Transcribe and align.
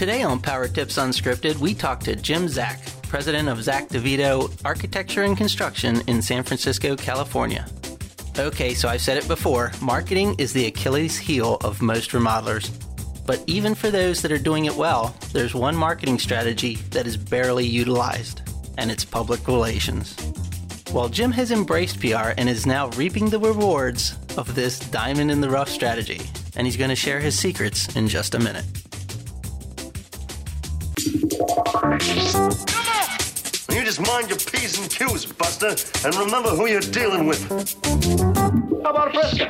Today 0.00 0.22
on 0.22 0.40
Power 0.40 0.66
Tips 0.66 0.96
Unscripted, 0.96 1.58
we 1.58 1.74
talk 1.74 2.00
to 2.04 2.16
Jim 2.16 2.48
Zack, 2.48 2.80
president 3.02 3.50
of 3.50 3.62
Zack 3.62 3.90
DeVito 3.90 4.50
Architecture 4.64 5.24
and 5.24 5.36
Construction 5.36 6.00
in 6.06 6.22
San 6.22 6.42
Francisco, 6.42 6.96
California. 6.96 7.66
Okay, 8.38 8.72
so 8.72 8.88
I've 8.88 9.02
said 9.02 9.18
it 9.18 9.28
before 9.28 9.72
marketing 9.82 10.36
is 10.38 10.54
the 10.54 10.64
Achilles 10.64 11.18
heel 11.18 11.58
of 11.62 11.82
most 11.82 12.12
remodelers. 12.12 12.70
But 13.26 13.44
even 13.46 13.74
for 13.74 13.90
those 13.90 14.22
that 14.22 14.32
are 14.32 14.38
doing 14.38 14.64
it 14.64 14.74
well, 14.74 15.14
there's 15.34 15.54
one 15.54 15.76
marketing 15.76 16.18
strategy 16.18 16.76
that 16.92 17.06
is 17.06 17.18
barely 17.18 17.66
utilized, 17.66 18.40
and 18.78 18.90
it's 18.90 19.04
public 19.04 19.46
relations. 19.46 20.16
While 20.92 21.10
Jim 21.10 21.30
has 21.32 21.50
embraced 21.50 22.00
PR 22.00 22.32
and 22.38 22.48
is 22.48 22.64
now 22.64 22.88
reaping 22.92 23.28
the 23.28 23.38
rewards 23.38 24.16
of 24.38 24.54
this 24.54 24.78
diamond 24.78 25.30
in 25.30 25.42
the 25.42 25.50
rough 25.50 25.68
strategy, 25.68 26.22
and 26.56 26.66
he's 26.66 26.78
going 26.78 26.88
to 26.88 26.96
share 26.96 27.20
his 27.20 27.38
secrets 27.38 27.94
in 27.96 28.08
just 28.08 28.34
a 28.34 28.38
minute. 28.38 28.79
You 31.02 31.16
just 33.84 34.02
mind 34.06 34.28
your 34.28 34.36
P's 34.36 34.78
and 34.78 34.90
Q's, 34.90 35.24
Buster, 35.24 35.74
and 36.04 36.14
remember 36.16 36.50
who 36.50 36.66
you're 36.66 36.80
dealing 36.80 37.26
with. 37.26 37.42
How 38.82 38.90
about 38.90 39.08
a 39.08 39.12
fresco? 39.12 39.46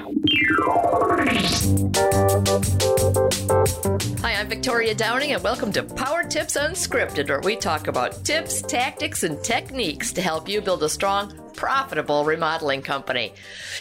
Hi, 4.21 4.35
I'm 4.35 4.49
Victoria 4.49 4.95
Downing, 4.95 5.33
and 5.33 5.43
welcome 5.43 5.73
to 5.73 5.83
Power 5.83 6.23
Tips 6.23 6.57
Unscripted, 6.57 7.29
where 7.29 7.41
we 7.41 7.57
talk 7.57 7.89
about 7.89 8.25
tips, 8.25 8.63
tactics, 8.63 9.25
and 9.25 9.43
techniques 9.43 10.13
to 10.13 10.23
help 10.23 10.49
you 10.49 10.61
build 10.61 10.85
a 10.85 10.89
strong, 10.89 11.35
profitable 11.55 12.25
remodeling 12.25 12.83
company. 12.83 13.35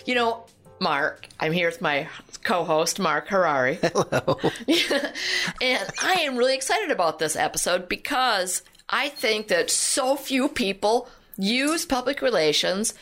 You 0.08 0.16
know, 0.16 0.46
Mark, 0.82 1.28
I'm 1.40 1.52
here 1.52 1.68
with 1.68 1.82
my 1.82 2.08
co 2.44 2.64
host, 2.64 3.00
Mark 3.00 3.28
Harari. 3.28 3.80
Hello. 3.82 4.40
and 5.62 5.90
I 6.02 6.14
am 6.22 6.38
really 6.38 6.56
excited 6.56 6.92
about 6.92 7.20
this 7.20 7.36
episode 7.36 7.90
because 7.90 8.64
I 8.90 9.10
think 9.10 9.48
that 9.50 9.70
so 9.70 10.16
few 10.16 10.48
people 10.50 11.08
use 11.38 11.86
public 11.86 12.22
relations 12.22 12.94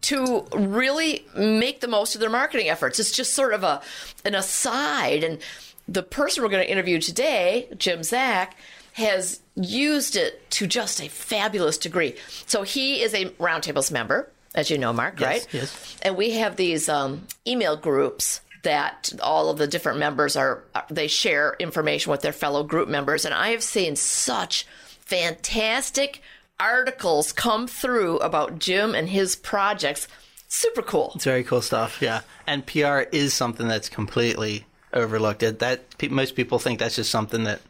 to 0.00 0.46
really 0.54 1.26
make 1.36 1.80
the 1.80 1.88
most 1.88 2.14
of 2.14 2.20
their 2.20 2.30
marketing 2.30 2.68
efforts. 2.68 2.98
It's 2.98 3.12
just 3.12 3.34
sort 3.34 3.52
of 3.52 3.64
a 3.64 3.82
an 4.24 4.34
aside. 4.34 5.24
And 5.24 5.38
the 5.86 6.02
person 6.02 6.42
we're 6.42 6.50
going 6.50 6.64
to 6.64 6.70
interview 6.70 7.00
today, 7.00 7.68
Jim 7.76 8.02
Zack, 8.02 8.56
has 8.92 9.40
used 9.54 10.16
it 10.16 10.48
to 10.50 10.66
just 10.66 11.00
a 11.00 11.08
fabulous 11.08 11.78
degree. 11.78 12.14
So 12.46 12.62
he 12.62 13.02
is 13.02 13.14
a 13.14 13.26
Roundtables 13.30 13.90
member, 13.90 14.30
as 14.58 14.70
you 14.70 14.76
know, 14.78 14.92
Mark, 14.92 15.20
Yes, 15.20 15.28
right? 15.44 15.54
yes. 15.54 15.96
And 16.02 16.16
we 16.16 16.32
have 16.32 16.56
these 16.56 16.88
um, 16.88 17.26
email 17.46 17.76
groups 17.76 18.40
that 18.64 19.12
all 19.22 19.50
of 19.50 19.58
the 19.58 19.66
different 19.68 19.98
members 20.00 20.36
are, 20.36 20.64
they 20.90 21.06
share 21.06 21.54
information 21.60 22.10
with 22.10 22.22
their 22.22 22.32
fellow 22.32 22.64
group 22.64 22.88
members. 22.88 23.24
And 23.24 23.32
I 23.32 23.50
have 23.50 23.62
seen 23.62 23.94
such 23.96 24.66
fantastic 25.00 26.22
articles 26.60 27.32
come 27.32 27.66
through 27.68 28.18
about 28.18 28.58
Jim 28.58 28.94
and 28.94 29.08
his 29.08 29.36
projects. 29.36 30.08
Super 30.48 30.82
cool. 30.82 31.12
It's 31.14 31.24
very 31.24 31.44
cool 31.44 31.62
stuff, 31.62 32.02
yeah. 32.02 32.22
And 32.46 32.66
PR 32.66 33.00
is 33.12 33.32
something 33.34 33.68
that's 33.68 33.88
completely 33.88 34.64
overlooked. 34.92 35.40
That 35.40 35.82
most 36.10 36.34
people 36.34 36.58
think 36.58 36.78
that's 36.78 36.96
just 36.96 37.10
something 37.10 37.44
that 37.44 37.60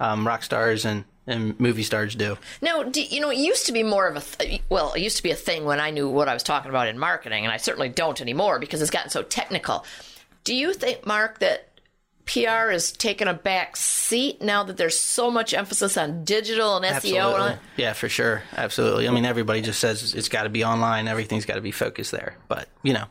um, 0.00 0.26
rock 0.26 0.42
stars 0.42 0.84
and, 0.84 1.04
and 1.28 1.58
movie 1.60 1.82
stars 1.82 2.14
do. 2.14 2.38
Now, 2.60 2.82
do, 2.82 3.02
you 3.02 3.20
know, 3.20 3.30
it 3.30 3.38
used 3.38 3.66
to 3.66 3.72
be 3.72 3.82
more 3.82 4.08
of 4.08 4.16
a 4.16 4.20
th- 4.20 4.62
well, 4.68 4.92
it 4.94 5.00
used 5.00 5.16
to 5.18 5.22
be 5.22 5.30
a 5.30 5.36
thing 5.36 5.64
when 5.64 5.80
I 5.80 5.90
knew 5.90 6.08
what 6.08 6.28
I 6.28 6.34
was 6.34 6.42
talking 6.42 6.70
about 6.70 6.88
in 6.88 6.98
marketing, 6.98 7.44
and 7.44 7.52
I 7.52 7.56
certainly 7.58 7.88
don't 7.88 8.20
anymore 8.20 8.58
because 8.58 8.82
it's 8.82 8.90
gotten 8.90 9.10
so 9.10 9.22
technical. 9.22 9.84
Do 10.44 10.54
you 10.54 10.72
think, 10.72 11.06
Mark, 11.06 11.40
that 11.40 11.68
PR 12.28 12.70
is 12.70 12.92
taking 12.92 13.26
a 13.26 13.34
back 13.34 13.76
seat 13.76 14.42
now 14.42 14.62
that 14.64 14.76
there's 14.76 14.98
so 15.00 15.30
much 15.30 15.54
emphasis 15.54 15.96
on 15.96 16.24
digital 16.24 16.76
and 16.76 16.84
SEO? 16.84 16.86
And 16.86 16.96
Absolutely. 16.96 17.48
that? 17.48 17.60
Yeah, 17.76 17.92
for 17.94 18.08
sure. 18.08 18.42
Absolutely. 18.56 19.08
I 19.08 19.10
mean, 19.10 19.24
everybody 19.24 19.62
just 19.62 19.80
says 19.80 20.14
it's 20.14 20.28
got 20.28 20.42
to 20.42 20.48
be 20.50 20.64
online. 20.64 21.08
Everything's 21.08 21.46
got 21.46 21.54
to 21.54 21.60
be 21.60 21.70
focused 21.70 22.12
there. 22.12 22.36
But, 22.48 22.68
you 22.82 22.92
know, 22.92 23.04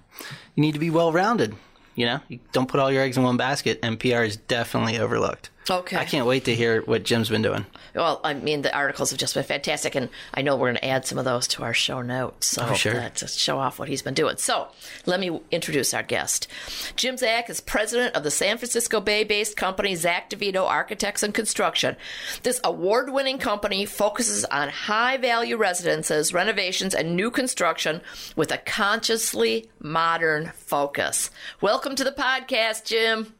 you 0.56 0.61
need 0.61 0.73
to 0.73 0.79
be 0.79 0.89
well 0.89 1.11
rounded. 1.11 1.56
You 1.95 2.06
know, 2.06 2.19
you 2.27 2.39
don't 2.51 2.69
put 2.69 2.79
all 2.79 2.91
your 2.91 3.01
eggs 3.01 3.17
in 3.17 3.23
one 3.23 3.38
basket, 3.38 3.79
and 3.81 4.00
PR 4.00 4.22
is 4.22 4.38
definitely 4.38 5.00
overlooked. 5.00 5.50
Okay. 5.69 5.97
I 5.97 6.05
can't 6.05 6.25
wait 6.25 6.45
to 6.45 6.55
hear 6.55 6.81
what 6.83 7.03
Jim's 7.03 7.29
been 7.29 7.41
doing. 7.41 7.66
Well, 7.94 8.22
I 8.23 8.33
mean, 8.33 8.61
the 8.61 8.73
articles 8.75 9.09
have 9.09 9.19
just 9.19 9.33
been 9.33 9.44
fantastic, 9.44 9.95
and 9.95 10.09
I 10.33 10.41
know 10.41 10.55
we're 10.55 10.67
going 10.67 10.75
to 10.75 10.85
add 10.85 11.05
some 11.05 11.17
of 11.17 11.25
those 11.25 11.47
to 11.50 11.63
our 11.63 11.73
show 11.73 12.01
notes. 12.01 12.47
So 12.47 12.66
Oh, 12.69 12.73
sure. 12.73 13.00
uh, 13.00 13.09
to 13.09 13.28
show 13.28 13.57
off 13.59 13.79
what 13.79 13.89
he's 13.89 14.01
been 14.01 14.13
doing. 14.13 14.38
So 14.38 14.67
let 15.06 15.19
me 15.19 15.41
introduce 15.51 15.94
our 15.94 16.03
guest. 16.03 16.47
Jim 16.95 17.17
Zack 17.17 17.50
is 17.50 17.59
president 17.59 18.16
of 18.16 18.23
the 18.23 18.31
San 18.31 18.57
Francisco 18.57 19.01
Bay-based 19.01 19.57
company 19.57 19.95
Zack 19.95 20.29
DeVito 20.29 20.66
Architects 20.66 21.23
and 21.23 21.33
Construction. 21.33 21.97
This 22.44 22.61
award-winning 22.63 23.39
company 23.39 23.85
focuses 23.85 24.45
on 24.45 24.69
high-value 24.69 25.57
residences, 25.57 26.33
renovations, 26.33 26.94
and 26.95 27.16
new 27.16 27.31
construction 27.31 28.01
with 28.35 28.51
a 28.51 28.57
consciously 28.59 29.69
modern 29.79 30.51
focus. 30.56 31.29
Welcome 31.61 31.95
to 31.95 32.03
the 32.03 32.11
podcast, 32.11 32.85
Jim. 32.85 33.33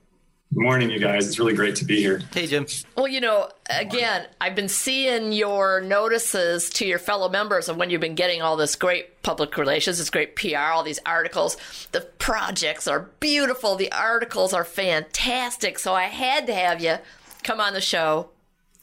Good 0.54 0.64
morning, 0.64 0.90
you 0.90 1.00
guys. 1.00 1.28
It's 1.28 1.40
really 1.40 1.54
great 1.54 1.76
to 1.78 1.86
be 1.86 1.98
here. 1.98 2.22
Hey, 2.34 2.48
Jim. 2.48 2.66
Well, 2.96 3.08
you 3.08 3.20
know, 3.20 3.50
again, 3.70 4.28
I've 4.40 4.56
been 4.56 4.70
seeing 4.70 5.34
your 5.34 5.82
notices 5.82 6.70
to 6.72 6.86
your 6.86 7.00
fellow 7.00 7.28
members 7.28 7.68
of 7.68 7.76
when 7.76 7.90
you've 7.90 8.02
been 8.02 8.16
getting 8.16 8.42
all 8.42 8.56
this 8.56 8.76
great 8.78 9.22
public 9.24 9.58
relations, 9.58 9.98
this 9.98 10.10
great 10.10 10.38
PR, 10.38 10.58
all 10.58 10.84
these 10.84 11.00
articles. 11.06 11.58
The 11.92 12.02
projects 12.18 12.88
are 12.88 13.10
beautiful, 13.20 13.76
the 13.76 13.92
articles 13.92 14.54
are 14.54 14.64
fantastic. 14.64 15.80
So 15.80 15.94
I 15.94 16.06
had 16.06 16.48
to 16.48 16.56
have 16.56 16.82
you 16.82 16.96
come 17.44 17.60
on 17.60 17.74
the 17.74 17.82
show 17.82 18.30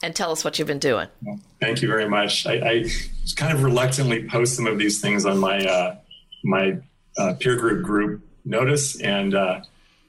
and 0.03 0.15
tell 0.15 0.33
us 0.33 0.45
what 0.45 0.59
you've 0.59 0.69
been 0.69 0.79
doing. 0.79 1.09
Thank 1.61 1.81
you 1.81 1.89
very 1.89 2.09
much. 2.09 2.47
I, 2.47 2.53
I 2.53 2.85
kind 3.37 3.57
of 3.57 3.63
reluctantly 3.63 4.29
post 4.29 4.55
some 4.55 4.67
of 4.67 4.79
these 4.79 5.01
things 5.01 5.25
on 5.25 5.39
my 5.39 5.65
uh, 5.65 5.97
my 6.45 6.77
uh, 7.17 7.35
peer 7.41 7.57
group 7.57 7.85
group 7.85 8.23
notice, 8.45 9.01
and 9.01 9.35
uh, 9.35 9.63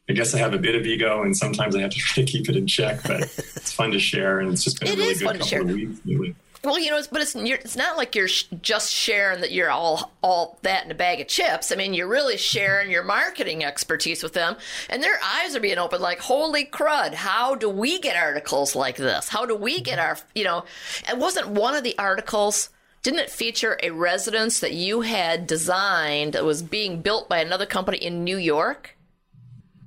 I 0.08 0.14
guess 0.14 0.36
I 0.36 0.38
have 0.38 0.54
a 0.54 0.60
bit 0.60 0.76
of 0.76 0.86
ego, 0.86 1.24
and 1.24 1.36
sometimes 1.36 1.76
I 1.76 1.82
have 1.82 1.92
to 1.92 1.98
try 2.00 2.24
to 2.24 2.32
keep 2.32 2.48
it 2.50 2.56
in 2.56 2.68
check. 2.68 3.02
But 3.04 3.22
it's 3.24 3.72
fun 3.72 3.92
to 3.92 4.00
share, 4.00 4.40
and 4.40 4.52
it's 4.54 4.64
just 4.64 4.80
been 4.80 4.90
It 4.90 4.96
a 4.96 4.98
really 4.98 5.14
good 5.16 5.28
couple 5.32 5.46
share. 5.48 5.62
of 5.62 5.68
weeks. 5.70 6.00
Really. 6.06 6.36
Well, 6.64 6.80
you 6.80 6.90
know, 6.90 6.98
it's, 6.98 7.06
but 7.08 7.22
it's 7.22 7.36
you're, 7.36 7.58
it's 7.60 7.76
not 7.76 7.96
like 7.96 8.16
you're 8.16 8.28
sh- 8.28 8.46
just 8.64 8.92
sharing 8.92 9.42
that 9.42 9.52
you're 9.52 9.70
all 9.70 10.12
all 10.24 10.58
that 10.64 10.84
in 10.84 10.90
a 10.90 10.96
bag 10.96 11.22
of 11.22 11.28
chips. 11.28 11.72
I 11.72 11.76
mean, 11.76 11.94
you're 11.94 12.08
really 12.08 12.38
sharing 12.38 12.90
your 12.90 13.04
marketing 13.04 13.64
expertise 13.64 14.24
with 14.24 14.34
them, 14.34 14.56
and 14.90 15.04
their 15.04 15.20
eyes 15.24 15.56
are 15.56 15.60
being 15.60 15.78
opened. 15.78 16.02
Like, 16.02 16.20
holy 16.20 16.66
crud! 16.66 17.14
How 17.14 17.54
do 17.54 17.70
we 17.70 18.00
get 18.00 18.16
articles 18.16 18.76
like 18.76 18.98
this? 18.98 19.30
How 19.30 19.46
do 19.46 19.56
we 19.56 19.80
get 19.80 20.00
our 20.00 20.18
you 20.34 20.44
know? 20.44 20.66
It 21.08 21.18
wasn't 21.20 21.50
one 21.50 21.76
of 21.76 21.84
the 21.84 21.98
articles? 22.00 22.70
Didn't 23.04 23.20
it 23.20 23.30
feature 23.30 23.78
a 23.84 23.92
residence 23.92 24.60
that 24.62 24.74
you 24.74 25.02
had 25.02 25.46
designed 25.46 26.34
that 26.34 26.44
was 26.46 26.64
being 26.64 27.02
built 27.02 27.30
by 27.30 27.38
another 27.40 27.68
company 27.68 27.98
in 28.00 28.24
New 28.24 28.38
York? 28.38 28.95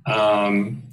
Um, 0.05 0.83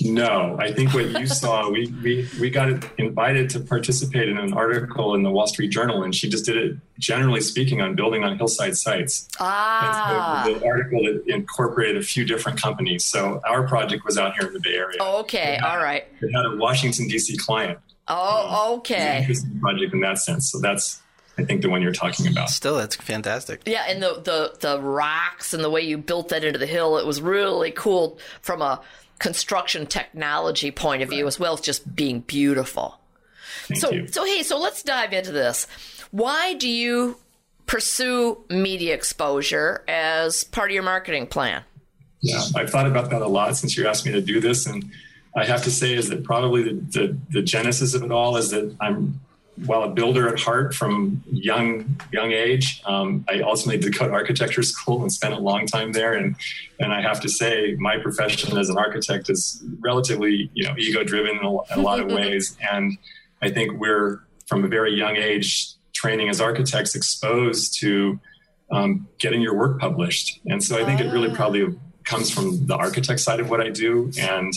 no, 0.00 0.56
I 0.60 0.72
think 0.72 0.94
what 0.94 1.06
you 1.18 1.26
saw, 1.26 1.68
we, 1.72 1.92
we, 2.02 2.28
we 2.40 2.50
got 2.50 2.68
invited 2.98 3.50
to 3.50 3.60
participate 3.60 4.28
in 4.28 4.38
an 4.38 4.52
article 4.52 5.14
in 5.14 5.22
the 5.22 5.30
Wall 5.30 5.46
Street 5.46 5.68
Journal, 5.68 6.04
and 6.04 6.14
she 6.14 6.28
just 6.28 6.44
did 6.44 6.56
it, 6.56 6.76
generally 6.98 7.40
speaking, 7.40 7.80
on 7.80 7.96
building 7.96 8.24
on 8.24 8.36
hillside 8.36 8.76
sites. 8.76 9.28
Ah, 9.40 10.44
so 10.44 10.54
the 10.54 10.66
article 10.66 11.00
it 11.06 11.22
incorporated 11.26 11.96
a 11.96 12.02
few 12.02 12.24
different 12.24 12.60
companies. 12.60 13.04
So 13.04 13.40
our 13.48 13.66
project 13.66 14.04
was 14.04 14.18
out 14.18 14.34
here 14.34 14.48
in 14.48 14.54
the 14.54 14.60
Bay 14.60 14.74
Area. 14.74 14.98
okay, 15.00 15.58
all 15.58 15.78
right. 15.78 16.06
It 16.20 16.30
had 16.32 16.46
a 16.46 16.56
Washington 16.56 17.08
D.C. 17.08 17.36
client. 17.36 17.78
Oh, 18.06 18.72
an 18.72 18.78
okay. 18.78 19.18
interesting 19.18 19.58
project 19.60 19.92
in 19.92 20.00
that 20.00 20.18
sense. 20.18 20.50
So 20.50 20.60
that's, 20.60 21.02
I 21.38 21.44
think, 21.44 21.62
the 21.62 21.70
one 21.70 21.80
you're 21.82 21.92
talking 21.92 22.26
about. 22.26 22.50
Still, 22.50 22.76
that's 22.76 22.96
fantastic. 22.96 23.62
Yeah, 23.64 23.84
and 23.88 24.02
the, 24.02 24.20
the 24.20 24.56
the 24.60 24.80
rocks 24.80 25.54
and 25.54 25.62
the 25.62 25.70
way 25.70 25.80
you 25.82 25.96
built 25.96 26.30
that 26.30 26.42
into 26.44 26.58
the 26.58 26.66
hill, 26.66 26.98
it 26.98 27.06
was 27.06 27.22
really 27.22 27.70
cool 27.70 28.18
from 28.42 28.60
a 28.60 28.80
construction 29.18 29.86
technology 29.86 30.70
point 30.70 31.02
of 31.02 31.08
view 31.10 31.26
as 31.26 31.38
well 31.40 31.54
as 31.54 31.60
just 31.60 31.94
being 31.96 32.20
beautiful. 32.20 32.98
Thank 33.66 33.80
So 33.80 33.90
you. 33.92 34.06
so 34.08 34.24
hey, 34.24 34.42
so 34.42 34.58
let's 34.58 34.82
dive 34.82 35.12
into 35.12 35.32
this. 35.32 35.66
Why 36.10 36.54
do 36.54 36.68
you 36.68 37.16
pursue 37.66 38.38
media 38.48 38.94
exposure 38.94 39.84
as 39.88 40.44
part 40.44 40.70
of 40.70 40.74
your 40.74 40.82
marketing 40.82 41.26
plan? 41.26 41.62
Yeah, 42.20 42.40
I've 42.56 42.70
thought 42.70 42.86
about 42.86 43.10
that 43.10 43.22
a 43.22 43.28
lot 43.28 43.56
since 43.56 43.76
you 43.76 43.86
asked 43.86 44.04
me 44.06 44.12
to 44.12 44.20
do 44.20 44.40
this, 44.40 44.66
and 44.66 44.90
I 45.36 45.44
have 45.44 45.62
to 45.64 45.70
say 45.70 45.94
is 45.94 46.08
that 46.08 46.24
probably 46.24 46.62
the, 46.64 46.72
the, 46.72 47.18
the 47.30 47.42
genesis 47.42 47.94
of 47.94 48.02
it 48.02 48.10
all 48.10 48.36
is 48.36 48.50
that 48.50 48.74
I'm 48.80 49.20
well 49.66 49.82
a 49.82 49.88
builder 49.88 50.28
at 50.28 50.38
heart 50.38 50.74
from 50.74 51.22
young 51.30 52.00
young 52.12 52.32
age. 52.32 52.82
Um, 52.84 53.24
I 53.28 53.40
ultimately 53.40 53.80
did 53.80 53.98
go 53.98 54.06
to 54.06 54.12
architecture 54.12 54.62
school 54.62 55.02
and 55.02 55.12
spent 55.12 55.34
a 55.34 55.38
long 55.38 55.66
time 55.66 55.92
there, 55.92 56.14
and 56.14 56.36
and 56.80 56.92
I 56.92 57.00
have 57.00 57.20
to 57.20 57.28
say 57.28 57.74
my 57.78 57.98
profession 57.98 58.56
as 58.56 58.68
an 58.68 58.78
architect 58.78 59.30
is 59.30 59.62
relatively 59.80 60.50
you 60.54 60.64
know 60.64 60.74
ego 60.78 61.04
driven 61.04 61.38
in 61.38 61.44
a, 61.44 61.50
in 61.50 61.78
a 61.78 61.82
lot 61.82 62.00
of 62.00 62.10
ways, 62.12 62.56
and 62.70 62.96
I 63.42 63.50
think 63.50 63.78
we're 63.78 64.20
from 64.46 64.64
a 64.64 64.68
very 64.68 64.94
young 64.94 65.16
age 65.16 65.74
training 65.92 66.28
as 66.28 66.40
architects 66.40 66.94
exposed 66.94 67.78
to 67.80 68.18
um, 68.70 69.08
getting 69.18 69.40
your 69.40 69.54
work 69.54 69.80
published. 69.80 70.40
And 70.46 70.62
so 70.62 70.78
I 70.78 70.84
think 70.84 71.00
it 71.00 71.10
really 71.12 71.34
probably 71.34 71.78
comes 72.04 72.30
from 72.30 72.66
the 72.66 72.76
architect 72.76 73.20
side 73.20 73.40
of 73.40 73.50
what 73.50 73.60
I 73.60 73.70
do. 73.70 74.10
And 74.18 74.52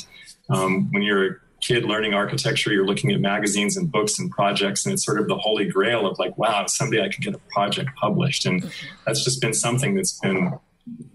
um, 0.49 0.91
when 0.91 1.01
you're 1.01 1.41
kid 1.61 1.85
learning 1.85 2.13
architecture, 2.13 2.73
you're 2.73 2.85
looking 2.85 3.11
at 3.11 3.21
magazines 3.21 3.77
and 3.77 3.91
books 3.91 4.19
and 4.19 4.31
projects, 4.31 4.85
and 4.85 4.93
it's 4.93 5.05
sort 5.05 5.19
of 5.19 5.27
the 5.27 5.37
holy 5.37 5.67
grail 5.67 6.07
of 6.07 6.17
like, 6.19 6.37
wow, 6.37 6.65
someday 6.65 7.03
I 7.03 7.09
could 7.09 7.23
get 7.23 7.35
a 7.35 7.39
project 7.49 7.91
published. 7.95 8.45
And 8.45 8.71
that's 9.05 9.23
just 9.23 9.39
been 9.41 9.53
something 9.53 9.95
that's 9.95 10.19
been 10.19 10.57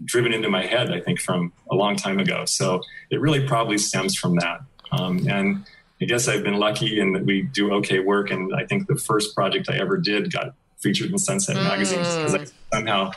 driven 0.05 0.33
into 0.33 0.49
my 0.49 0.65
head, 0.65 0.91
I 0.91 1.01
think, 1.01 1.19
from 1.19 1.51
a 1.69 1.75
long 1.75 1.97
time 1.97 2.19
ago. 2.19 2.45
So 2.45 2.81
it 3.09 3.19
really 3.19 3.45
probably 3.45 3.77
stems 3.77 4.15
from 4.15 4.35
that. 4.37 4.61
Um, 4.91 5.27
and 5.27 5.65
I 6.01 6.05
guess 6.05 6.27
I've 6.27 6.43
been 6.43 6.57
lucky 6.57 6.99
in 6.99 7.11
that 7.13 7.25
we 7.25 7.41
do 7.41 7.73
okay 7.75 7.99
work. 7.99 8.31
And 8.31 8.55
I 8.55 8.65
think 8.65 8.87
the 8.87 8.95
first 8.95 9.35
project 9.35 9.69
I 9.69 9.77
ever 9.77 9.97
did 9.97 10.31
got 10.31 10.53
featured 10.77 11.11
in 11.11 11.17
Sunset 11.17 11.57
mm. 11.57 11.63
magazine 11.63 11.99
because 11.99 12.35
I 12.35 12.45
somehow 12.73 13.11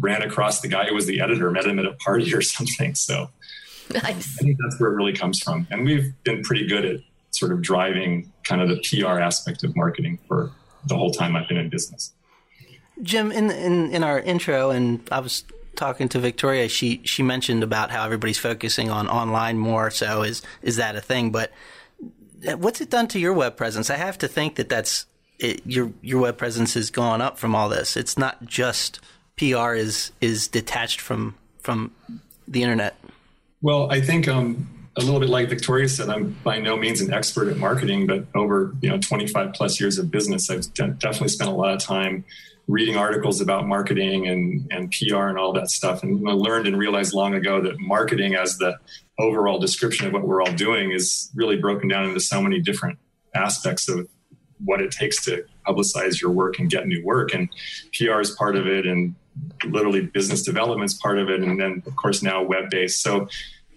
ran 0.00 0.22
across 0.22 0.60
the 0.60 0.68
guy 0.68 0.86
who 0.86 0.94
was 0.94 1.06
the 1.06 1.20
editor, 1.20 1.50
met 1.50 1.66
him 1.66 1.78
at 1.78 1.86
a 1.86 1.92
party 1.92 2.34
or 2.34 2.42
something. 2.42 2.94
So 2.94 3.30
nice. 3.94 4.38
I 4.40 4.42
think 4.42 4.58
that's 4.62 4.80
where 4.80 4.92
it 4.92 4.94
really 4.94 5.12
comes 5.12 5.40
from. 5.40 5.66
And 5.70 5.84
we've 5.84 6.12
been 6.24 6.42
pretty 6.42 6.66
good 6.66 6.84
at 6.84 7.00
sort 7.30 7.52
of 7.52 7.62
driving 7.62 8.32
kind 8.44 8.62
of 8.62 8.68
the 8.68 8.76
PR 8.76 9.18
aspect 9.18 9.64
of 9.64 9.74
marketing 9.76 10.18
for 10.28 10.52
the 10.86 10.96
whole 10.96 11.10
time 11.10 11.36
I've 11.36 11.48
been 11.48 11.56
in 11.56 11.68
business. 11.68 12.12
Jim, 13.02 13.32
in 13.32 13.50
in, 13.50 13.90
in 13.90 14.04
our 14.04 14.20
intro, 14.20 14.70
and 14.70 15.06
I 15.10 15.20
was 15.20 15.44
talking 15.74 16.08
to 16.10 16.18
Victoria, 16.18 16.68
she 16.68 17.00
she 17.04 17.22
mentioned 17.22 17.62
about 17.62 17.90
how 17.90 18.04
everybody's 18.04 18.38
focusing 18.38 18.90
on 18.90 19.08
online 19.08 19.58
more. 19.58 19.90
So 19.90 20.22
is 20.22 20.42
is 20.62 20.76
that 20.76 20.94
a 20.94 21.00
thing? 21.00 21.30
But 21.30 21.52
uh, 22.46 22.56
what's 22.56 22.80
it 22.80 22.90
done 22.90 23.08
to 23.08 23.18
your 23.18 23.32
web 23.32 23.56
presence? 23.56 23.90
I 23.90 23.96
have 23.96 24.18
to 24.18 24.28
think 24.28 24.56
that 24.56 24.68
that's 24.68 25.06
it, 25.38 25.60
your 25.66 25.92
your 26.02 26.20
web 26.20 26.38
presence 26.38 26.74
has 26.74 26.90
gone 26.90 27.20
up 27.20 27.38
from 27.38 27.54
all 27.54 27.68
this. 27.68 27.96
It's 27.96 28.16
not 28.16 28.44
just 28.44 29.00
PR 29.36 29.74
is 29.74 30.12
is 30.20 30.48
detached 30.48 31.00
from 31.00 31.34
from 31.60 31.92
the 32.46 32.62
internet. 32.62 32.96
Well, 33.64 33.90
I 33.90 33.98
think 34.02 34.28
um, 34.28 34.68
a 34.94 35.00
little 35.00 35.18
bit 35.18 35.30
like 35.30 35.48
Victoria 35.48 35.88
said, 35.88 36.10
I'm 36.10 36.36
by 36.44 36.58
no 36.58 36.76
means 36.76 37.00
an 37.00 37.14
expert 37.14 37.48
at 37.48 37.56
marketing, 37.56 38.06
but 38.06 38.26
over 38.34 38.74
you 38.82 38.90
know 38.90 38.98
25 38.98 39.54
plus 39.54 39.80
years 39.80 39.96
of 39.96 40.10
business, 40.10 40.50
I've 40.50 40.70
de- 40.74 40.88
definitely 40.88 41.28
spent 41.28 41.48
a 41.48 41.54
lot 41.54 41.72
of 41.72 41.80
time 41.80 42.26
reading 42.68 42.98
articles 42.98 43.40
about 43.40 43.66
marketing 43.66 44.28
and, 44.28 44.70
and 44.70 44.92
PR 44.92 45.28
and 45.28 45.38
all 45.38 45.54
that 45.54 45.70
stuff. 45.70 46.02
And 46.02 46.28
I 46.28 46.32
learned 46.32 46.66
and 46.66 46.76
realized 46.76 47.14
long 47.14 47.32
ago 47.32 47.62
that 47.62 47.80
marketing 47.80 48.34
as 48.34 48.58
the 48.58 48.76
overall 49.18 49.58
description 49.58 50.08
of 50.08 50.12
what 50.12 50.28
we're 50.28 50.42
all 50.42 50.52
doing 50.52 50.90
is 50.90 51.30
really 51.34 51.56
broken 51.56 51.88
down 51.88 52.04
into 52.04 52.20
so 52.20 52.42
many 52.42 52.60
different 52.60 52.98
aspects 53.34 53.88
of 53.88 54.06
what 54.62 54.82
it 54.82 54.90
takes 54.90 55.24
to 55.24 55.42
publicize 55.66 56.20
your 56.20 56.32
work 56.32 56.58
and 56.58 56.68
get 56.68 56.86
new 56.86 57.02
work. 57.02 57.32
And 57.32 57.48
PR 57.98 58.20
is 58.20 58.32
part 58.32 58.56
of 58.56 58.66
it, 58.66 58.84
and 58.84 59.14
literally 59.64 60.02
business 60.02 60.42
development 60.42 60.90
is 60.90 60.94
part 60.94 61.18
of 61.18 61.30
it, 61.30 61.42
and 61.42 61.60
then 61.60 61.82
of 61.86 61.96
course 61.96 62.22
now 62.22 62.42
web 62.42 62.70
based. 62.70 63.02
So 63.02 63.28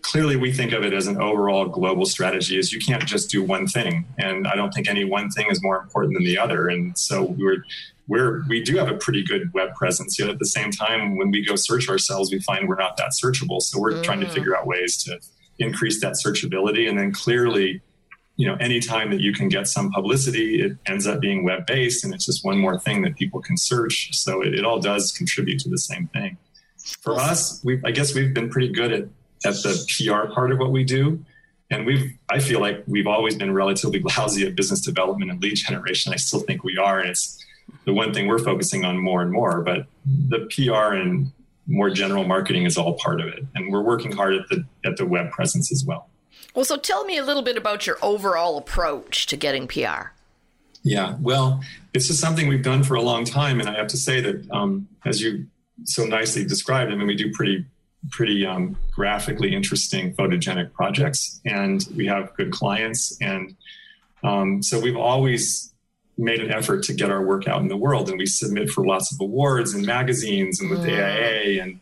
clearly 0.02 0.36
we 0.36 0.52
think 0.52 0.72
of 0.72 0.84
it 0.84 0.94
as 0.94 1.08
an 1.08 1.22
overall 1.22 1.66
global 1.66 2.06
strategy 2.06 2.58
is 2.58 2.72
you 2.72 2.80
can't 2.80 3.06
just 3.06 3.30
do 3.30 3.44
one 3.44 3.68
thing 3.68 4.06
and 4.18 4.48
i 4.48 4.56
don't 4.56 4.74
think 4.74 4.88
any 4.88 5.04
one 5.04 5.30
thing 5.30 5.48
is 5.50 5.62
more 5.62 5.82
important 5.82 6.14
than 6.14 6.24
the 6.24 6.38
other 6.38 6.70
and 6.70 6.98
so 6.98 7.24
we're 7.38 7.64
we're 8.08 8.46
we 8.48 8.64
do 8.64 8.78
have 8.78 8.88
a 8.88 8.96
pretty 8.96 9.24
good 9.24 9.52
web 9.54 9.74
presence 9.76 10.18
yet 10.18 10.30
at 10.30 10.40
the 10.40 10.46
same 10.46 10.72
time 10.72 11.18
when 11.18 11.30
we 11.30 11.44
go 11.46 11.56
search 11.56 11.90
ourselves 11.90 12.32
we 12.32 12.40
find 12.40 12.70
we're 12.70 12.76
not 12.76 12.96
that 12.96 13.12
searchable 13.12 13.62
so 13.62 13.80
we're 13.80 13.94
mm. 13.94 14.04
trying 14.04 14.20
to 14.20 14.28
mm. 14.28 14.34
figure 14.34 14.56
out 14.56 14.66
ways 14.66 14.98
to 14.98 15.20
increase 15.60 16.00
that 16.00 16.14
searchability 16.14 16.88
and 16.88 16.98
then 16.98 17.12
clearly 17.12 17.82
you 18.38 18.48
know 18.48 18.56
anytime 18.60 19.10
that 19.12 19.20
you 19.20 19.34
can 19.34 19.50
get 19.50 19.68
some 19.68 19.92
publicity 19.92 20.62
it 20.62 20.78
ends 20.86 21.06
up 21.06 21.20
being 21.20 21.44
web 21.44 21.66
based 21.66 22.06
and 22.06 22.14
it's 22.14 22.26
just 22.26 22.46
one 22.46 22.58
more 22.58 22.80
thing 22.80 23.02
that 23.02 23.16
people 23.16 23.42
can 23.42 23.58
search. 23.58 24.16
So 24.16 24.42
it, 24.42 24.54
it 24.54 24.64
all 24.64 24.80
does 24.80 25.12
contribute 25.12 25.60
to 25.60 25.70
the 25.70 25.78
same 25.78 26.08
thing. 26.08 26.38
For 27.02 27.16
us 27.16 27.62
we 27.64 27.82
i 27.84 27.92
guess 27.92 28.16
we've 28.16 28.34
been 28.34 28.50
pretty 28.50 28.70
good 28.70 28.92
at 28.92 29.04
at 29.46 29.56
the 29.64 29.74
pr 29.88 30.34
part 30.34 30.52
of 30.52 30.60
what 30.60 30.72
we 30.72 30.84
do. 30.84 31.24
And 31.70 31.86
we've 31.86 32.14
i 32.30 32.40
feel 32.40 32.62
like 32.62 32.84
we've 32.88 33.08
always 33.08 33.36
been 33.36 33.54
relatively 33.54 34.00
lousy 34.18 34.46
at 34.48 34.56
business 34.56 34.82
development 34.82 35.32
and 35.32 35.42
lead 35.42 35.56
generation. 35.56 36.14
I 36.14 36.18
still 36.18 36.40
think 36.40 36.64
we 36.64 36.78
are. 36.78 37.00
And 37.00 37.10
it's 37.10 37.44
the 37.86 37.94
one 37.94 38.14
thing 38.14 38.28
we're 38.28 38.40
focusing 38.40 38.86
on 38.86 38.98
more 38.98 39.22
and 39.22 39.32
more. 39.32 39.62
But 39.62 39.88
the 40.06 40.48
PR 40.54 40.96
and 40.96 41.32
more 41.68 41.90
general 41.90 42.24
marketing 42.24 42.66
is 42.66 42.78
all 42.78 42.94
part 42.94 43.20
of 43.20 43.28
it, 43.28 43.46
and 43.56 43.72
we're 43.72 43.82
working 43.82 44.12
hard 44.12 44.36
at 44.36 44.48
the 44.50 44.66
at 44.86 44.98
the 44.98 45.06
web 45.06 45.32
presence 45.32 45.72
as 45.72 45.84
well. 45.86 46.10
Well, 46.58 46.66
so 46.66 46.76
tell 46.76 47.06
me 47.06 47.20
a 47.20 47.24
little 47.24 47.44
bit 47.44 47.56
about 47.56 47.86
your 47.86 48.00
overall 48.02 48.58
approach 48.58 49.28
to 49.28 49.38
getting 49.38 49.68
PR. 49.68 50.10
Yeah, 50.82 51.16
well, 51.22 51.62
this 51.94 52.10
is 52.10 52.18
something 52.18 52.48
we've 52.48 52.64
done 52.64 52.82
for 52.82 52.96
a 52.96 53.02
long 53.04 53.26
time, 53.26 53.60
and 53.60 53.70
I 53.70 53.76
have 53.76 53.86
to 53.90 53.98
say 53.98 54.22
that, 54.22 54.50
um, 54.50 54.88
as 55.06 55.22
you 55.22 55.46
so 55.84 56.06
nicely 56.06 56.44
described, 56.46 56.92
I 56.92 56.96
mean, 56.96 57.06
we 57.06 57.16
do 57.16 57.32
pretty 57.32 57.64
pretty 58.10 58.44
um, 58.44 58.76
graphically 58.92 59.54
interesting 59.54 60.16
photogenic 60.16 60.74
projects, 60.74 61.40
and 61.46 61.88
we 61.96 62.08
have 62.08 62.34
good 62.34 62.52
clients, 62.52 63.16
and 63.22 63.56
um, 64.24 64.64
so 64.64 64.80
we've 64.80 64.98
always 64.98 65.72
made 66.18 66.42
an 66.42 66.52
effort 66.52 66.82
to 66.86 66.94
get 66.96 67.12
our 67.12 67.24
work 67.24 67.48
out 67.48 67.62
in 67.62 67.68
the 67.68 67.78
world 67.78 68.10
and 68.10 68.18
we 68.18 68.26
submit 68.26 68.72
for 68.72 68.84
lots 68.84 69.14
of 69.14 69.22
awards 69.22 69.76
and 69.76 69.86
magazines 69.86 70.60
and 70.60 70.72
with 70.72 70.80
mm. 70.80 70.90
AIA 70.90 71.62
and 71.62 71.80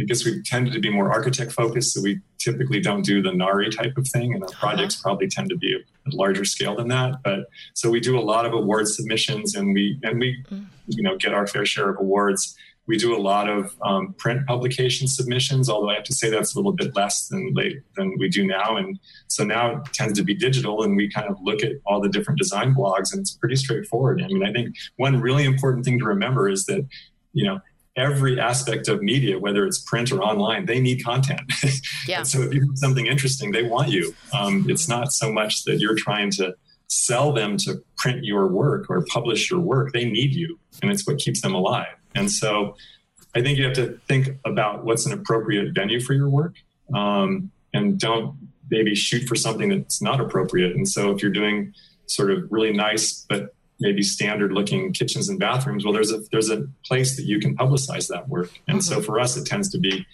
I 0.00 0.04
guess 0.04 0.24
we 0.24 0.42
tended 0.42 0.72
to 0.72 0.80
be 0.80 0.90
more 0.90 1.12
architect 1.12 1.52
focused, 1.52 1.92
so 1.92 2.00
we 2.00 2.20
typically 2.38 2.80
don't 2.80 3.02
do 3.02 3.22
the 3.22 3.32
NARI 3.32 3.70
type 3.70 3.96
of 3.96 4.08
thing, 4.08 4.34
and 4.34 4.42
our 4.42 4.48
uh-huh. 4.48 4.58
projects 4.58 4.96
uh-huh. 4.96 5.10
probably 5.10 5.28
tend 5.28 5.50
to 5.50 5.56
be 5.56 5.74
a 5.74 6.16
larger 6.16 6.44
scale 6.44 6.76
than 6.76 6.88
that. 6.88 7.16
But 7.22 7.40
so 7.74 7.90
we 7.90 8.00
do 8.00 8.18
a 8.18 8.22
lot 8.22 8.46
of 8.46 8.52
award 8.52 8.88
submissions, 8.88 9.54
and 9.54 9.74
we 9.74 9.98
and 10.02 10.18
we, 10.18 10.42
mm. 10.50 10.66
you 10.86 11.02
know, 11.02 11.16
get 11.16 11.34
our 11.34 11.46
fair 11.46 11.66
share 11.66 11.90
of 11.90 11.98
awards. 11.98 12.56
We 12.86 12.96
do 12.96 13.16
a 13.16 13.20
lot 13.20 13.48
of 13.48 13.76
um, 13.82 14.14
print 14.14 14.46
publication 14.48 15.06
submissions, 15.06 15.68
although 15.68 15.90
I 15.90 15.94
have 15.94 16.04
to 16.04 16.14
say 16.14 16.28
that's 16.28 16.54
a 16.54 16.58
little 16.58 16.72
bit 16.72 16.96
less 16.96 17.28
than 17.28 17.52
late 17.54 17.82
than 17.94 18.16
we 18.18 18.28
do 18.28 18.44
now. 18.44 18.76
And 18.76 18.98
so 19.28 19.44
now 19.44 19.76
it 19.76 19.84
tends 19.92 20.18
to 20.18 20.24
be 20.24 20.34
digital, 20.34 20.82
and 20.82 20.96
we 20.96 21.08
kind 21.08 21.28
of 21.28 21.36
look 21.42 21.62
at 21.62 21.72
all 21.86 22.00
the 22.00 22.08
different 22.08 22.38
design 22.38 22.74
blogs, 22.74 23.12
and 23.12 23.20
it's 23.20 23.32
pretty 23.32 23.56
straightforward. 23.56 24.22
I 24.22 24.26
mean, 24.26 24.44
I 24.44 24.52
think 24.52 24.74
one 24.96 25.20
really 25.20 25.44
important 25.44 25.84
thing 25.84 25.98
to 26.00 26.04
remember 26.04 26.48
is 26.48 26.66
that 26.66 26.86
you 27.32 27.44
know 27.44 27.60
every 28.00 28.40
aspect 28.40 28.88
of 28.88 29.02
media, 29.02 29.38
whether 29.38 29.66
it's 29.66 29.80
print 29.80 30.10
or 30.10 30.20
online, 30.22 30.66
they 30.66 30.80
need 30.80 31.04
content. 31.04 31.40
Yeah. 32.06 32.22
so 32.22 32.40
if 32.40 32.52
you 32.54 32.62
have 32.62 32.78
something 32.78 33.06
interesting, 33.06 33.52
they 33.52 33.62
want 33.62 33.90
you. 33.90 34.14
Um, 34.32 34.66
it's 34.68 34.88
not 34.88 35.12
so 35.12 35.32
much 35.32 35.64
that 35.64 35.78
you're 35.78 35.96
trying 35.96 36.30
to 36.32 36.54
sell 36.88 37.32
them 37.32 37.56
to 37.58 37.82
print 37.98 38.24
your 38.24 38.48
work 38.48 38.86
or 38.88 39.04
publish 39.04 39.50
your 39.50 39.60
work. 39.60 39.92
They 39.92 40.06
need 40.06 40.34
you, 40.34 40.58
and 40.82 40.90
it's 40.90 41.06
what 41.06 41.18
keeps 41.18 41.40
them 41.42 41.54
alive. 41.54 41.94
And 42.14 42.30
so 42.30 42.74
I 43.34 43.42
think 43.42 43.58
you 43.58 43.64
have 43.64 43.74
to 43.74 44.00
think 44.08 44.30
about 44.44 44.84
what's 44.84 45.06
an 45.06 45.12
appropriate 45.12 45.72
venue 45.74 46.00
for 46.00 46.14
your 46.14 46.28
work 46.28 46.54
um, 46.94 47.50
and 47.72 47.98
don't 47.98 48.34
maybe 48.70 48.94
shoot 48.94 49.28
for 49.28 49.36
something 49.36 49.68
that's 49.68 50.02
not 50.02 50.20
appropriate. 50.20 50.74
And 50.74 50.88
so 50.88 51.10
if 51.10 51.22
you're 51.22 51.30
doing 51.30 51.74
sort 52.06 52.30
of 52.32 52.50
really 52.50 52.72
nice 52.72 53.24
but 53.28 53.54
maybe 53.80 54.02
standard 54.02 54.52
looking 54.52 54.92
kitchens 54.92 55.28
and 55.28 55.38
bathrooms, 55.38 55.84
well, 55.84 55.92
there's 55.92 56.12
a 56.12 56.20
there's 56.30 56.50
a 56.50 56.66
place 56.84 57.16
that 57.16 57.24
you 57.24 57.40
can 57.40 57.56
publicize 57.56 58.08
that 58.08 58.28
work. 58.28 58.50
And 58.68 58.78
mm-hmm. 58.78 58.94
so 58.94 59.02
for 59.02 59.18
us, 59.18 59.36
it 59.36 59.46
tends 59.46 59.70
to 59.70 59.78
be 59.78 60.06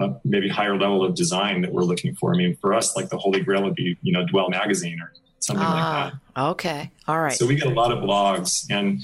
a 0.00 0.14
maybe 0.24 0.48
higher 0.48 0.78
level 0.78 1.04
of 1.04 1.14
design 1.14 1.62
that 1.62 1.72
we're 1.72 1.82
looking 1.82 2.14
for. 2.14 2.34
I 2.34 2.38
mean, 2.38 2.56
for 2.60 2.72
us, 2.72 2.96
like 2.96 3.08
the 3.08 3.18
holy 3.18 3.40
grail 3.40 3.62
would 3.64 3.74
be 3.74 3.96
you 4.02 4.12
know 4.12 4.24
Dwell 4.26 4.48
magazine 4.48 5.00
or 5.00 5.12
something 5.40 5.64
like 5.64 5.74
ah, 5.74 6.20
that. 6.36 6.42
Okay, 6.50 6.90
all 7.06 7.20
right. 7.20 7.32
So 7.32 7.46
we 7.46 7.56
get 7.56 7.66
a 7.66 7.70
lot 7.70 7.92
of 7.92 7.98
blogs, 7.98 8.64
and 8.70 9.00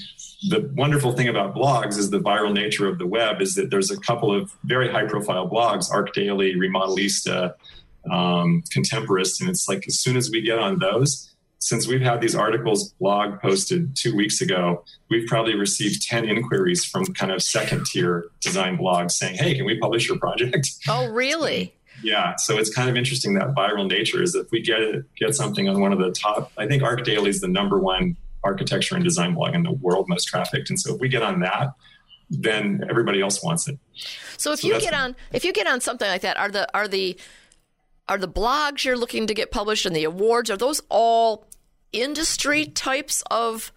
the 0.49 0.71
wonderful 0.75 1.13
thing 1.13 1.27
about 1.27 1.55
blogs 1.55 1.97
is 1.97 2.09
the 2.09 2.19
viral 2.19 2.53
nature 2.53 2.87
of 2.87 2.97
the 2.97 3.07
web 3.07 3.41
is 3.41 3.55
that 3.55 3.71
there's 3.71 3.91
a 3.91 3.99
couple 3.99 4.33
of 4.33 4.51
very 4.63 4.89
high 4.89 5.05
profile 5.05 5.49
blogs, 5.49 5.89
ArchDaily, 5.91 6.55
Remodelista, 6.55 7.55
um, 8.09 8.63
Contemporist, 8.73 9.41
and 9.41 9.49
it's 9.49 9.67
like 9.67 9.85
as 9.87 9.99
soon 9.99 10.15
as 10.15 10.29
we 10.29 10.41
get 10.41 10.59
on 10.59 10.79
those, 10.79 11.34
since 11.65 11.87
we've 11.87 12.01
had 12.01 12.21
these 12.21 12.35
articles 12.35 12.93
blog 12.99 13.41
posted 13.41 13.95
two 13.95 14.15
weeks 14.15 14.39
ago, 14.39 14.83
we've 15.09 15.25
probably 15.25 15.55
received 15.55 16.03
10 16.03 16.25
inquiries 16.25 16.85
from 16.85 17.03
kind 17.15 17.31
of 17.31 17.41
second 17.41 17.87
tier 17.87 18.25
design 18.39 18.77
blogs 18.77 19.13
saying, 19.13 19.35
Hey, 19.35 19.55
can 19.55 19.65
we 19.65 19.79
publish 19.79 20.07
your 20.07 20.19
project? 20.19 20.69
Oh, 20.87 21.07
really? 21.07 21.73
yeah. 22.03 22.35
So 22.37 22.59
it's 22.59 22.71
kind 22.71 22.87
of 22.87 22.95
interesting 22.95 23.33
that 23.33 23.55
viral 23.55 23.89
nature 23.89 24.21
is 24.21 24.35
if 24.35 24.51
we 24.51 24.61
get 24.61 24.79
it, 24.79 25.05
get 25.15 25.33
something 25.33 25.67
on 25.67 25.81
one 25.81 25.91
of 25.91 25.97
the 25.97 26.11
top, 26.11 26.51
I 26.55 26.67
think 26.67 26.83
ArchDaily 26.83 27.29
is 27.29 27.41
the 27.41 27.47
number 27.47 27.79
one 27.79 28.15
architecture 28.43 28.93
and 28.93 29.03
design 29.03 29.33
blog 29.33 29.55
in 29.55 29.63
the 29.63 29.71
world 29.71 30.07
most 30.07 30.25
trafficked. 30.25 30.69
And 30.69 30.79
so 30.79 30.93
if 30.93 31.01
we 31.01 31.09
get 31.09 31.23
on 31.23 31.39
that, 31.39 31.73
then 32.29 32.83
everybody 32.91 33.21
else 33.21 33.41
wants 33.41 33.67
it. 33.67 33.79
So 34.37 34.51
if 34.51 34.59
so 34.59 34.67
you 34.67 34.79
get 34.79 34.93
on 34.93 35.15
if 35.33 35.43
you 35.43 35.51
get 35.51 35.65
on 35.65 35.81
something 35.81 36.07
like 36.07 36.21
that, 36.21 36.37
are 36.37 36.51
the 36.51 36.67
are 36.77 36.87
the 36.87 37.17
are 38.07 38.19
the 38.19 38.27
blogs 38.27 38.85
you're 38.85 38.97
looking 38.97 39.25
to 39.25 39.33
get 39.33 39.49
published 39.49 39.87
and 39.87 39.95
the 39.95 40.03
awards 40.03 40.51
are 40.51 40.57
those 40.57 40.79
all 40.89 41.47
industry 42.01 42.65
types 42.65 43.23
of 43.31 43.71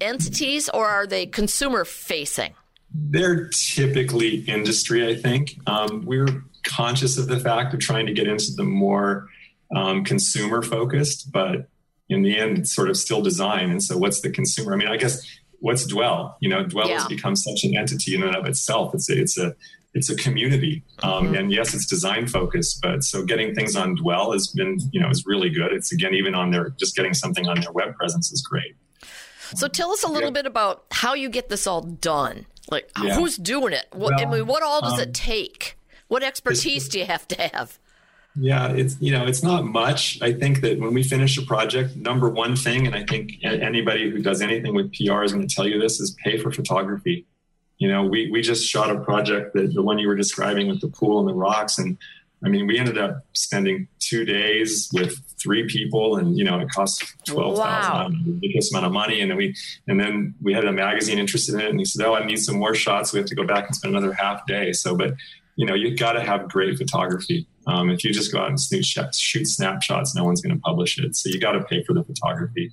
entities 0.00 0.68
or 0.68 0.86
are 0.86 1.06
they 1.06 1.26
consumer 1.26 1.84
facing? 1.84 2.52
They're 2.92 3.48
typically 3.48 4.36
industry, 4.42 5.06
I 5.06 5.16
think. 5.16 5.58
Um, 5.66 6.04
we're 6.04 6.44
conscious 6.64 7.18
of 7.18 7.28
the 7.28 7.38
fact 7.38 7.74
of 7.74 7.80
trying 7.80 8.06
to 8.06 8.12
get 8.12 8.26
into 8.26 8.52
the 8.56 8.64
more 8.64 9.28
um, 9.74 10.04
consumer 10.04 10.62
focused, 10.62 11.32
but 11.32 11.68
in 12.08 12.22
the 12.22 12.38
end, 12.38 12.58
it's 12.58 12.74
sort 12.74 12.88
of 12.88 12.96
still 12.96 13.20
design. 13.20 13.70
And 13.70 13.82
so, 13.82 13.96
what's 13.98 14.20
the 14.20 14.30
consumer? 14.30 14.72
I 14.72 14.76
mean, 14.76 14.88
I 14.88 14.96
guess 14.96 15.20
what's 15.58 15.84
Dwell? 15.86 16.36
You 16.40 16.48
know, 16.48 16.64
Dwell 16.64 16.88
yeah. 16.88 16.98
has 16.98 17.06
become 17.06 17.34
such 17.34 17.64
an 17.64 17.76
entity 17.76 18.14
in 18.14 18.22
and 18.22 18.36
of 18.36 18.46
itself. 18.46 18.94
It's 18.94 19.10
a, 19.10 19.20
it's 19.20 19.38
a 19.38 19.56
it's 19.96 20.10
a 20.10 20.16
community. 20.16 20.82
Um, 21.02 21.26
mm-hmm. 21.26 21.34
And 21.34 21.52
yes, 21.52 21.74
it's 21.74 21.86
design 21.86 22.26
focused, 22.26 22.80
but 22.82 23.02
so 23.02 23.24
getting 23.24 23.54
things 23.54 23.74
on 23.74 23.94
Dwell 23.94 24.32
has 24.32 24.48
been, 24.48 24.78
you 24.92 25.00
know, 25.00 25.08
is 25.08 25.24
really 25.26 25.48
good. 25.48 25.72
It's 25.72 25.90
again, 25.90 26.14
even 26.14 26.34
on 26.34 26.50
their, 26.50 26.70
just 26.78 26.94
getting 26.94 27.14
something 27.14 27.48
on 27.48 27.60
their 27.60 27.72
web 27.72 27.96
presence 27.96 28.30
is 28.30 28.42
great. 28.42 28.76
So 29.54 29.68
tell 29.68 29.90
us 29.92 30.02
a 30.02 30.08
little 30.08 30.28
yeah. 30.28 30.42
bit 30.42 30.46
about 30.46 30.84
how 30.90 31.14
you 31.14 31.30
get 31.30 31.48
this 31.48 31.66
all 31.66 31.80
done. 31.80 32.44
Like 32.70 32.90
yeah. 33.02 33.14
who's 33.14 33.36
doing 33.36 33.72
it? 33.72 33.86
What, 33.92 34.14
well, 34.16 34.28
I 34.28 34.30
mean, 34.30 34.46
what 34.46 34.62
all 34.62 34.82
does 34.82 34.94
um, 34.94 35.00
it 35.00 35.14
take? 35.14 35.78
What 36.08 36.22
expertise 36.22 36.88
do 36.88 36.98
you 36.98 37.06
have 37.06 37.26
to 37.28 37.48
have? 37.54 37.78
Yeah, 38.38 38.72
it's 38.72 39.00
you 39.00 39.12
know 39.12 39.24
it's 39.24 39.42
not 39.42 39.64
much. 39.64 40.20
I 40.20 40.32
think 40.32 40.60
that 40.60 40.78
when 40.78 40.92
we 40.92 41.02
finish 41.02 41.38
a 41.38 41.42
project, 41.42 41.96
number 41.96 42.28
one 42.28 42.54
thing, 42.54 42.86
and 42.86 42.94
I 42.94 43.04
think 43.04 43.32
anybody 43.42 44.10
who 44.10 44.20
does 44.20 44.42
anything 44.42 44.74
with 44.74 44.92
PR 44.92 45.22
is 45.22 45.32
going 45.32 45.46
to 45.46 45.54
tell 45.54 45.66
you 45.66 45.80
this, 45.80 46.00
is 46.00 46.14
pay 46.22 46.36
for 46.36 46.50
photography. 46.50 47.24
You 47.78 47.88
know, 47.88 48.04
we 48.04 48.30
we 48.30 48.40
just 48.40 48.66
shot 48.66 48.90
a 48.90 49.00
project 49.00 49.54
that 49.54 49.74
the 49.74 49.82
one 49.82 49.98
you 49.98 50.08
were 50.08 50.16
describing 50.16 50.68
with 50.68 50.80
the 50.80 50.88
pool 50.88 51.20
and 51.20 51.28
the 51.28 51.34
rocks, 51.34 51.78
and 51.78 51.98
I 52.44 52.48
mean, 52.48 52.66
we 52.66 52.78
ended 52.78 52.98
up 52.98 53.24
spending 53.32 53.88
two 53.98 54.24
days 54.24 54.88
with 54.92 55.18
three 55.38 55.66
people, 55.66 56.16
and 56.16 56.36
you 56.38 56.44
know, 56.44 56.58
it 56.60 56.70
cost 56.70 57.04
twelve 57.26 57.56
thousand, 57.56 58.14
wow. 58.14 58.32
ridiculous 58.34 58.72
amount 58.72 58.86
of 58.86 58.92
money. 58.92 59.20
And 59.20 59.30
then 59.30 59.38
we, 59.38 59.54
and 59.88 59.98
then 59.98 60.34
we 60.42 60.52
had 60.52 60.64
a 60.64 60.72
magazine 60.72 61.18
interested 61.18 61.54
in 61.54 61.60
it, 61.60 61.70
and 61.70 61.78
he 61.78 61.84
said, 61.84 62.06
"Oh, 62.06 62.14
I 62.14 62.24
need 62.24 62.38
some 62.38 62.58
more 62.58 62.74
shots. 62.74 63.12
We 63.12 63.18
have 63.18 63.28
to 63.28 63.34
go 63.34 63.44
back 63.44 63.66
and 63.66 63.74
spend 63.74 63.96
another 63.96 64.12
half 64.12 64.46
day." 64.46 64.72
So, 64.72 64.96
but 64.96 65.14
you 65.56 65.64
know, 65.66 65.74
you've 65.74 65.98
got 65.98 66.12
to 66.12 66.20
have 66.20 66.48
great 66.48 66.76
photography. 66.76 67.46
Um, 67.66 67.90
if 67.90 68.04
you 68.04 68.12
just 68.12 68.32
go 68.32 68.38
out 68.38 68.50
and 68.50 68.60
shoot 69.14 69.46
snapshots, 69.46 70.14
no 70.14 70.24
one's 70.24 70.40
going 70.40 70.54
to 70.54 70.60
publish 70.60 70.98
it. 70.98 71.16
So 71.16 71.30
you 71.30 71.40
got 71.40 71.52
to 71.52 71.64
pay 71.64 71.82
for 71.82 71.94
the 71.94 72.04
photography. 72.04 72.70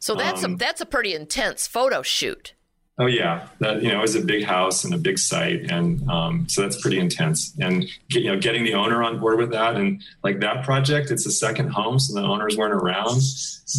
So 0.00 0.14
that's 0.14 0.44
um, 0.44 0.54
a 0.54 0.56
that's 0.56 0.80
a 0.80 0.86
pretty 0.86 1.14
intense 1.14 1.66
photo 1.66 2.02
shoot. 2.02 2.54
Oh 2.96 3.06
yeah, 3.06 3.48
that 3.58 3.82
you 3.82 3.88
know 3.88 4.04
is 4.04 4.14
a 4.14 4.20
big 4.20 4.44
house 4.44 4.84
and 4.84 4.94
a 4.94 4.98
big 4.98 5.18
site, 5.18 5.68
and 5.68 6.08
um, 6.08 6.48
so 6.48 6.62
that's 6.62 6.80
pretty 6.80 7.00
intense. 7.00 7.52
And 7.58 7.90
you 8.10 8.30
know, 8.30 8.38
getting 8.38 8.62
the 8.62 8.74
owner 8.74 9.02
on 9.02 9.18
board 9.18 9.36
with 9.36 9.50
that, 9.50 9.74
and 9.74 10.00
like 10.22 10.38
that 10.40 10.64
project, 10.64 11.10
it's 11.10 11.26
a 11.26 11.32
second 11.32 11.70
home, 11.70 11.98
so 11.98 12.14
the 12.14 12.24
owners 12.24 12.56
weren't 12.56 12.72
around. 12.72 13.20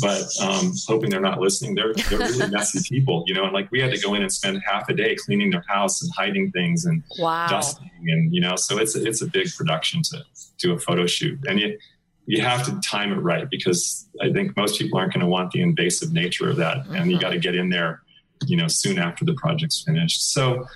But 0.01 0.23
um, 0.41 0.73
hoping 0.85 1.11
they're 1.11 1.21
not 1.21 1.39
listening. 1.39 1.75
They're 1.75 1.93
they're 1.93 2.19
really 2.19 2.49
messy 2.51 2.79
people, 2.93 3.23
you 3.25 3.33
know. 3.33 3.45
And 3.45 3.53
like 3.53 3.71
we 3.71 3.79
had 3.79 3.91
to 3.91 4.01
go 4.01 4.15
in 4.15 4.21
and 4.21 4.29
spend 4.29 4.61
half 4.69 4.89
a 4.89 4.93
day 4.93 5.15
cleaning 5.15 5.49
their 5.49 5.63
house 5.65 6.01
and 6.01 6.11
hiding 6.13 6.51
things 6.51 6.83
and 6.83 7.01
wow. 7.17 7.47
dusting, 7.47 7.89
and 8.09 8.33
you 8.33 8.41
know, 8.41 8.57
so 8.57 8.79
it's 8.79 8.97
a, 8.97 9.05
it's 9.05 9.21
a 9.21 9.27
big 9.27 9.47
production 9.55 10.01
to 10.11 10.25
do 10.57 10.73
a 10.73 10.77
photo 10.77 11.05
shoot, 11.05 11.39
and 11.47 11.61
you 11.61 11.77
you 12.25 12.41
have 12.41 12.65
to 12.65 12.77
time 12.81 13.13
it 13.13 13.21
right 13.21 13.49
because 13.49 14.09
I 14.21 14.33
think 14.33 14.57
most 14.57 14.77
people 14.77 14.99
aren't 14.99 15.13
going 15.13 15.21
to 15.21 15.27
want 15.27 15.51
the 15.51 15.61
invasive 15.61 16.11
nature 16.11 16.49
of 16.49 16.57
that, 16.57 16.79
mm-hmm. 16.79 16.95
and 16.95 17.11
you 17.13 17.17
got 17.17 17.29
to 17.29 17.39
get 17.39 17.55
in 17.55 17.69
there 17.69 18.01
you 18.45 18.57
know, 18.57 18.67
soon 18.67 18.97
after 18.97 19.25
the 19.25 19.33
project's 19.33 19.81
finished. 19.83 20.31
So 20.31 20.67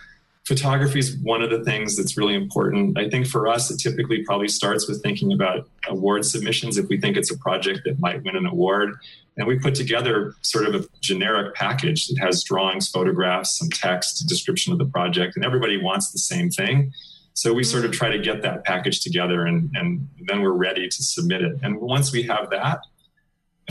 photography 0.50 1.00
is 1.00 1.16
one 1.18 1.44
of 1.44 1.52
the 1.52 1.64
things 1.64 1.96
that's 1.96 2.18
really 2.18 2.34
important. 2.34 2.98
I 2.98 3.08
think 3.10 3.28
for 3.28 3.48
us, 3.48 3.70
it 3.70 3.78
typically 3.78 4.24
probably 4.24 4.48
starts 4.48 4.88
with 4.88 5.02
thinking 5.04 5.32
about 5.32 5.68
award 5.88 6.26
submissions 6.26 6.78
if 6.78 6.88
we 6.90 7.00
think 7.00 7.18
it's 7.18 7.32
a 7.32 7.38
project 7.38 7.82
that 7.86 8.00
might 8.00 8.24
win 8.24 8.36
an 8.36 8.48
award. 8.48 8.98
And 9.38 9.48
we 9.48 9.60
put 9.60 9.76
together 9.76 10.34
sort 10.42 10.66
of 10.66 10.76
a 10.76 10.88
generic 11.02 11.54
package 11.54 12.08
that 12.08 12.18
has 12.20 12.44
drawings, 12.44 12.90
photographs, 12.90 13.58
some 13.58 13.70
text, 13.70 14.22
a 14.22 14.28
description 14.28 14.74
of 14.74 14.80
the 14.80 14.86
project, 14.86 15.36
and 15.36 15.46
everybody 15.46 15.82
wants 15.82 16.12
the 16.12 16.20
same 16.20 16.50
thing. 16.50 16.92
So 17.36 17.54
we 17.54 17.64
sort 17.64 17.86
of 17.86 17.92
mm-hmm. 17.92 18.00
try 18.00 18.10
to 18.10 18.20
get 18.20 18.42
that 18.42 18.66
package 18.66 19.02
together 19.02 19.46
and, 19.46 19.70
and 19.76 20.08
then 20.28 20.42
we're 20.42 20.52
ready 20.52 20.90
to 20.90 21.04
submit 21.04 21.42
it. 21.42 21.58
And 21.62 21.80
once 21.80 22.12
we 22.12 22.24
have 22.24 22.50
that, 22.50 22.80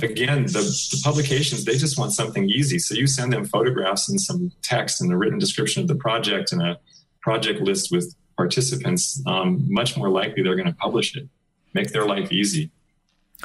again, 0.03 0.45
the, 0.45 0.61
the, 0.61 1.01
publications, 1.05 1.65
they 1.65 1.77
just 1.77 1.99
want 1.99 2.13
something 2.13 2.49
easy. 2.49 2.79
So 2.79 2.95
you 2.95 3.07
send 3.07 3.33
them 3.33 3.45
photographs 3.45 4.09
and 4.09 4.21
some 4.21 4.53
text 4.63 5.01
and 5.01 5.13
a 5.13 5.17
written 5.17 5.39
description 5.39 5.83
of 5.83 5.89
the 5.89 5.95
project 5.95 6.53
and 6.53 6.63
a 6.63 6.79
project 7.21 7.61
list 7.61 7.91
with 7.91 8.15
participants, 8.37 9.23
um, 9.27 9.65
much 9.69 9.97
more 9.97 10.09
likely 10.09 10.43
they're 10.43 10.57
going 10.57 10.69
to 10.69 10.75
publish 10.75 11.17
it, 11.17 11.29
make 11.75 11.93
their 11.93 12.07
life 12.07 12.33
easy. 12.33 12.71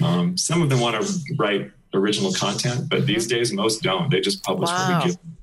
Um, 0.01 0.37
some 0.37 0.61
of 0.61 0.69
them 0.69 0.79
want 0.79 1.01
to 1.01 1.35
write 1.37 1.71
original 1.93 2.31
content, 2.33 2.89
but 2.89 3.05
these 3.05 3.27
days 3.27 3.53
most 3.53 3.81
don't. 3.81 4.09
They 4.09 4.21
just 4.21 4.43
publish 4.43 4.69
wow. 4.69 4.89
what 4.89 5.03
we 5.03 5.09
give 5.09 5.19
them. 5.19 5.37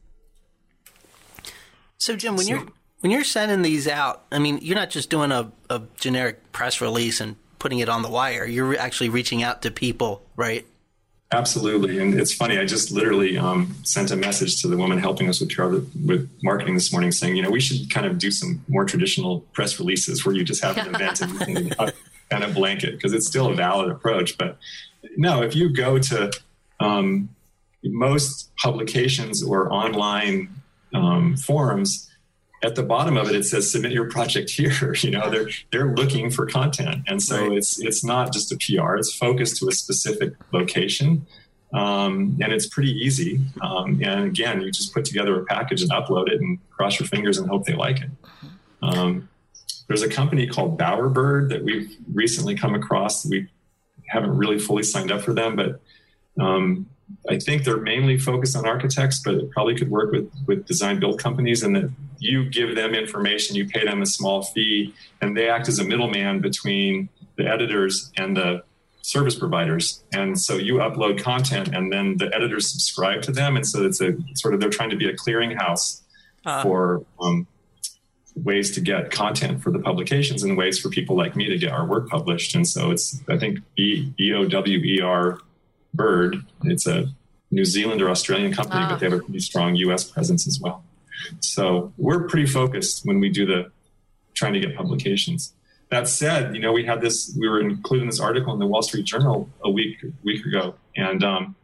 So, 1.99 2.17
Jim, 2.17 2.37
when 2.37 2.47
so, 2.47 2.55
you're 2.55 2.67
when 3.01 3.13
you're 3.13 3.25
sending 3.25 3.63
these 3.63 3.89
out, 3.89 4.25
I 4.31 4.39
mean, 4.39 4.59
you're 4.63 4.77
not 4.77 4.91
just 4.91 5.11
doing 5.11 5.33
a, 5.33 5.51
a 5.69 5.83
generic 5.97 6.53
press 6.53 6.81
release 6.81 7.21
and 7.21 7.37
putting 7.59 7.79
it 7.79 7.89
on 7.89 8.03
the 8.03 8.11
wire. 8.11 8.45
You're 8.45 8.77
actually 8.77 9.09
reaching 9.09 9.43
out 9.43 9.63
to 9.63 9.71
people, 9.71 10.23
right? 10.37 10.67
Absolutely, 11.33 12.01
and 12.01 12.19
it's 12.19 12.35
funny. 12.35 12.59
I 12.59 12.65
just 12.65 12.91
literally 12.91 13.39
um, 13.39 13.77
sent 13.85 14.11
a 14.11 14.17
message 14.17 14.61
to 14.63 14.69
the 14.69 14.77
woman 14.77 14.99
helping 14.99 15.29
us 15.29 15.41
with 15.41 15.57
with 16.05 16.29
marketing 16.43 16.75
this 16.75 16.91
morning, 16.91 17.13
saying, 17.13 17.37
you 17.37 17.43
know, 17.43 17.51
we 17.51 17.61
should 17.61 17.89
kind 17.93 18.05
of 18.05 18.19
do 18.19 18.33
some 18.33 18.65
more 18.67 18.85
traditional 18.85 19.41
press 19.53 19.79
releases 19.79 20.27
where 20.27 20.35
you 20.35 20.43
just 20.43 20.63
have 20.65 20.77
an 20.77 20.93
event 20.93 21.21
and, 21.21 21.41
and 21.43 21.77
kind 22.31 22.43
of 22.43 22.53
blanket 22.53 22.97
because 22.97 23.13
it's 23.13 23.29
still 23.29 23.47
a 23.47 23.55
valid 23.55 23.93
approach. 23.93 24.37
But 24.39 24.59
no, 25.17 25.41
if 25.43 25.55
you 25.55 25.69
go 25.69 25.99
to 25.99 26.33
um, 26.81 27.29
most 27.85 28.51
publications 28.57 29.41
or 29.41 29.73
online 29.73 30.49
um, 30.93 31.37
forums, 31.37 32.10
at 32.63 32.75
the 32.75 32.83
bottom 32.83 33.17
of 33.17 33.29
it 33.29 33.35
it 33.35 33.45
says 33.45 33.71
submit 33.71 33.93
your 33.93 34.09
project 34.09 34.51
here. 34.51 34.95
You 35.01 35.11
know 35.11 35.31
they're 35.31 35.49
they're 35.73 35.95
looking 35.95 36.31
for 36.31 36.47
content. 36.47 37.05
And 37.07 37.23
so 37.23 37.49
right. 37.49 37.57
it's 37.57 37.81
it's 37.81 38.05
not 38.05 38.33
just 38.33 38.53
a 38.53 38.57
pr 38.57 38.97
it's 38.97 39.15
focused 39.15 39.57
to 39.59 39.69
a 39.69 39.73
specific 39.73 40.35
location. 40.53 41.27
Um, 41.73 42.37
and 42.43 42.53
it's 42.53 42.67
pretty 42.67 42.93
easy. 42.93 43.41
Um, 43.63 44.01
and 44.03 44.25
again 44.25 44.61
you 44.61 44.71
just 44.71 44.93
put 44.93 45.05
together 45.05 45.41
a 45.41 45.45
package 45.45 45.83
and 45.83 45.91
upload 45.91 46.29
it 46.29 46.41
and 46.41 46.59
cross 46.71 46.99
your 46.99 47.09
fingers 47.09 47.39
and 47.39 47.49
hope 47.49 47.65
they 47.65 47.75
like 47.75 48.01
it. 48.01 48.11
Um, 48.83 49.29
there's 49.89 50.03
a 50.03 50.09
company 50.09 50.47
called 50.47 50.79
bowerbird 50.79 51.49
that 51.51 51.65
we've 51.65 51.97
recently 52.13 52.55
come 52.55 52.75
across. 52.75 53.27
We 53.27 53.49
haven't 54.07 54.37
really 54.37 54.59
fully 54.59 54.83
signed 54.83 55.11
up 55.11 55.23
for 55.23 55.33
them 55.33 55.57
but 55.57 55.81
um, 56.39 56.87
I 57.29 57.39
think 57.39 57.65
they're 57.65 57.81
mainly 57.81 58.19
focused 58.19 58.57
on 58.57 58.67
architects, 58.67 59.21
but 59.23 59.35
it 59.35 59.51
probably 59.51 59.75
could 59.75 59.91
work 59.91 60.13
with, 60.13 60.31
with 60.47 60.67
design 60.67 61.01
build 61.01 61.21
companies 61.21 61.63
and 61.63 61.77
that 61.77 61.91
you 62.19 62.49
give 62.49 62.75
them 62.75 62.95
information, 62.95 63.57
you 63.57 63.67
pay 63.67 63.85
them 63.85 64.03
a 64.03 64.07
small 64.07 64.43
fee, 64.43 64.95
and 65.21 65.37
they 65.37 65.49
act 65.49 65.69
as 65.69 65.79
a 65.79 65.85
middleman 65.85 66.41
between 66.41 67.09
the 67.37 67.47
editors 67.47 68.11
and 68.17 68.37
the 68.37 68.63
service 69.03 69.35
providers. 69.35 70.03
And 70.13 70.39
so 70.39 70.57
you 70.57 70.75
upload 70.75 71.23
content 71.23 71.69
and 71.75 71.93
then 71.93 72.17
the 72.19 72.35
editors 72.35 72.71
subscribe 72.71 73.23
to 73.23 73.33
them. 73.33 73.57
And 73.57 73.67
so 73.67 73.85
it's 73.85 74.01
a 74.01 74.13
sort 74.35 74.55
of, 74.55 74.61
they're 74.61 74.71
trying 74.71 74.91
to 74.91 74.97
be 74.97 75.09
a 75.09 75.15
clearinghouse 75.15 76.03
uh. 76.45 76.63
for 76.63 77.05
um, 77.21 77.47
ways 78.37 78.71
to 78.73 78.81
get 78.81 79.11
content 79.11 79.63
for 79.63 79.71
the 79.71 79.79
publications 79.79 80.43
and 80.43 80.57
ways 80.57 80.79
for 80.79 80.89
people 80.89 81.17
like 81.17 81.35
me 81.35 81.49
to 81.49 81.59
get 81.59 81.73
our 81.73 81.85
work 81.87 82.09
published. 82.09 82.55
And 82.55 82.67
so 82.67 82.91
it's, 82.91 83.21
I 83.29 83.39
think, 83.39 83.59
B 83.77 84.33
O 84.35 84.47
W 84.47 84.79
E 84.79 85.01
R 85.01 85.41
Bird. 85.95 86.45
It's 86.65 86.87
a 86.87 87.09
New 87.51 87.65
Zealand 87.65 88.01
or 88.01 88.11
Australian 88.11 88.53
company, 88.53 88.85
but 88.89 88.99
they 89.01 89.09
have 89.09 89.19
a 89.19 89.23
pretty 89.23 89.41
strong 89.41 89.75
US 89.77 90.05
presence 90.05 90.47
as 90.47 90.61
well. 90.61 90.85
So 91.41 91.93
we're 91.99 92.29
pretty 92.29 92.47
focused 92.47 93.05
when 93.05 93.21
we 93.21 93.29
do 93.29 93.47
the 93.47 93.71
trying 94.35 94.53
to 94.55 94.61
get 94.61 94.77
publications. 94.77 95.53
That 95.91 96.07
said, 96.07 96.55
you 96.55 96.61
know, 96.61 96.73
we 96.73 96.85
had 96.85 97.01
this, 97.01 97.37
we 97.39 97.49
were 97.49 97.61
including 97.61 98.07
this 98.07 98.21
article 98.21 98.53
in 98.53 98.61
the 98.61 98.67
Wall 98.67 98.83
Street 98.83 99.05
Journal 99.05 99.49
a 99.65 99.71
week, 99.71 99.99
week 100.23 100.47
ago. 100.47 100.77
And 100.97 101.25
um, 101.25 101.57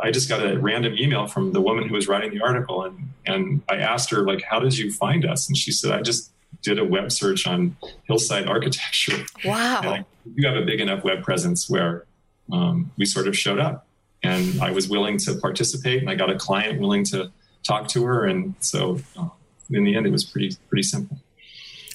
I 0.00 0.12
just 0.12 0.28
got 0.28 0.46
a 0.46 0.58
random 0.58 0.94
email 0.96 1.26
from 1.26 1.52
the 1.52 1.60
woman 1.60 1.88
who 1.88 1.94
was 1.94 2.06
writing 2.06 2.32
the 2.32 2.40
article. 2.40 2.84
And, 2.84 3.08
and 3.26 3.62
I 3.68 3.76
asked 3.78 4.10
her, 4.10 4.24
like, 4.24 4.42
how 4.42 4.60
did 4.60 4.78
you 4.78 4.92
find 4.92 5.26
us? 5.26 5.48
And 5.48 5.56
she 5.56 5.72
said, 5.72 5.90
I 5.90 6.02
just 6.02 6.30
did 6.62 6.78
a 6.78 6.84
web 6.84 7.10
search 7.10 7.46
on 7.46 7.76
hillside 8.04 8.46
architecture. 8.46 9.24
Wow. 9.44 9.80
And 9.82 10.04
you 10.36 10.46
have 10.46 10.56
a 10.56 10.64
big 10.64 10.80
enough 10.80 11.02
web 11.02 11.24
presence 11.24 11.68
where 11.68 12.04
um, 12.50 12.90
we 12.96 13.04
sort 13.04 13.28
of 13.28 13.36
showed 13.36 13.58
up. 13.58 13.86
And 14.24 14.60
I 14.62 14.70
was 14.70 14.88
willing 14.88 15.18
to 15.18 15.34
participate, 15.34 16.00
and 16.00 16.08
I 16.08 16.14
got 16.14 16.30
a 16.30 16.36
client 16.36 16.80
willing 16.80 17.04
to 17.06 17.32
talk 17.64 17.88
to 17.88 18.04
her. 18.04 18.24
And 18.24 18.54
so 18.60 19.00
uh, 19.18 19.28
in 19.70 19.84
the 19.84 19.96
end, 19.96 20.06
it 20.06 20.12
was 20.12 20.24
pretty 20.24 20.56
pretty 20.68 20.84
simple. 20.84 21.18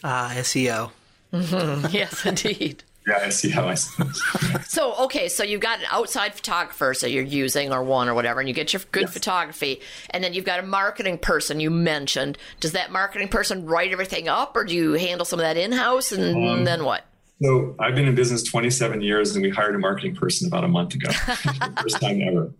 Ah, 0.03 0.31
uh, 0.31 0.35
SEO. 0.35 0.91
Mm-hmm. 1.33 1.87
Yes, 1.91 2.25
indeed. 2.25 2.83
yeah, 3.07 3.27
SEO. 3.27 3.63
I 3.65 3.75
suppose. 3.75 4.21
so 4.69 4.95
okay, 5.05 5.29
so 5.29 5.43
you've 5.43 5.61
got 5.61 5.79
an 5.79 5.85
outside 5.89 6.33
photographer, 6.33 6.93
so 6.93 7.07
you're 7.07 7.23
using 7.23 7.71
or 7.71 7.83
one 7.83 8.09
or 8.09 8.13
whatever, 8.13 8.39
and 8.39 8.49
you 8.49 8.55
get 8.55 8.73
your 8.73 8.81
good 8.91 9.03
yes. 9.03 9.13
photography, 9.13 9.81
and 10.09 10.23
then 10.23 10.33
you've 10.33 10.45
got 10.45 10.59
a 10.59 10.63
marketing 10.63 11.17
person 11.17 11.59
you 11.59 11.69
mentioned. 11.69 12.37
Does 12.59 12.73
that 12.73 12.91
marketing 12.91 13.29
person 13.29 13.65
write 13.65 13.91
everything 13.91 14.27
up, 14.27 14.55
or 14.55 14.65
do 14.65 14.75
you 14.75 14.93
handle 14.93 15.25
some 15.25 15.39
of 15.39 15.43
that 15.43 15.57
in 15.57 15.71
house, 15.71 16.11
and 16.11 16.47
um, 16.47 16.63
then 16.65 16.83
what? 16.83 17.05
So 17.41 17.75
I've 17.79 17.93
been 17.93 18.07
in 18.07 18.15
business 18.15 18.43
27 18.43 19.01
years, 19.01 19.35
and 19.35 19.43
we 19.43 19.49
hired 19.49 19.75
a 19.75 19.79
marketing 19.79 20.15
person 20.15 20.47
about 20.47 20.63
a 20.63 20.67
month 20.67 20.95
ago, 20.95 21.11
first 21.81 22.01
time 22.01 22.21
ever, 22.21 22.51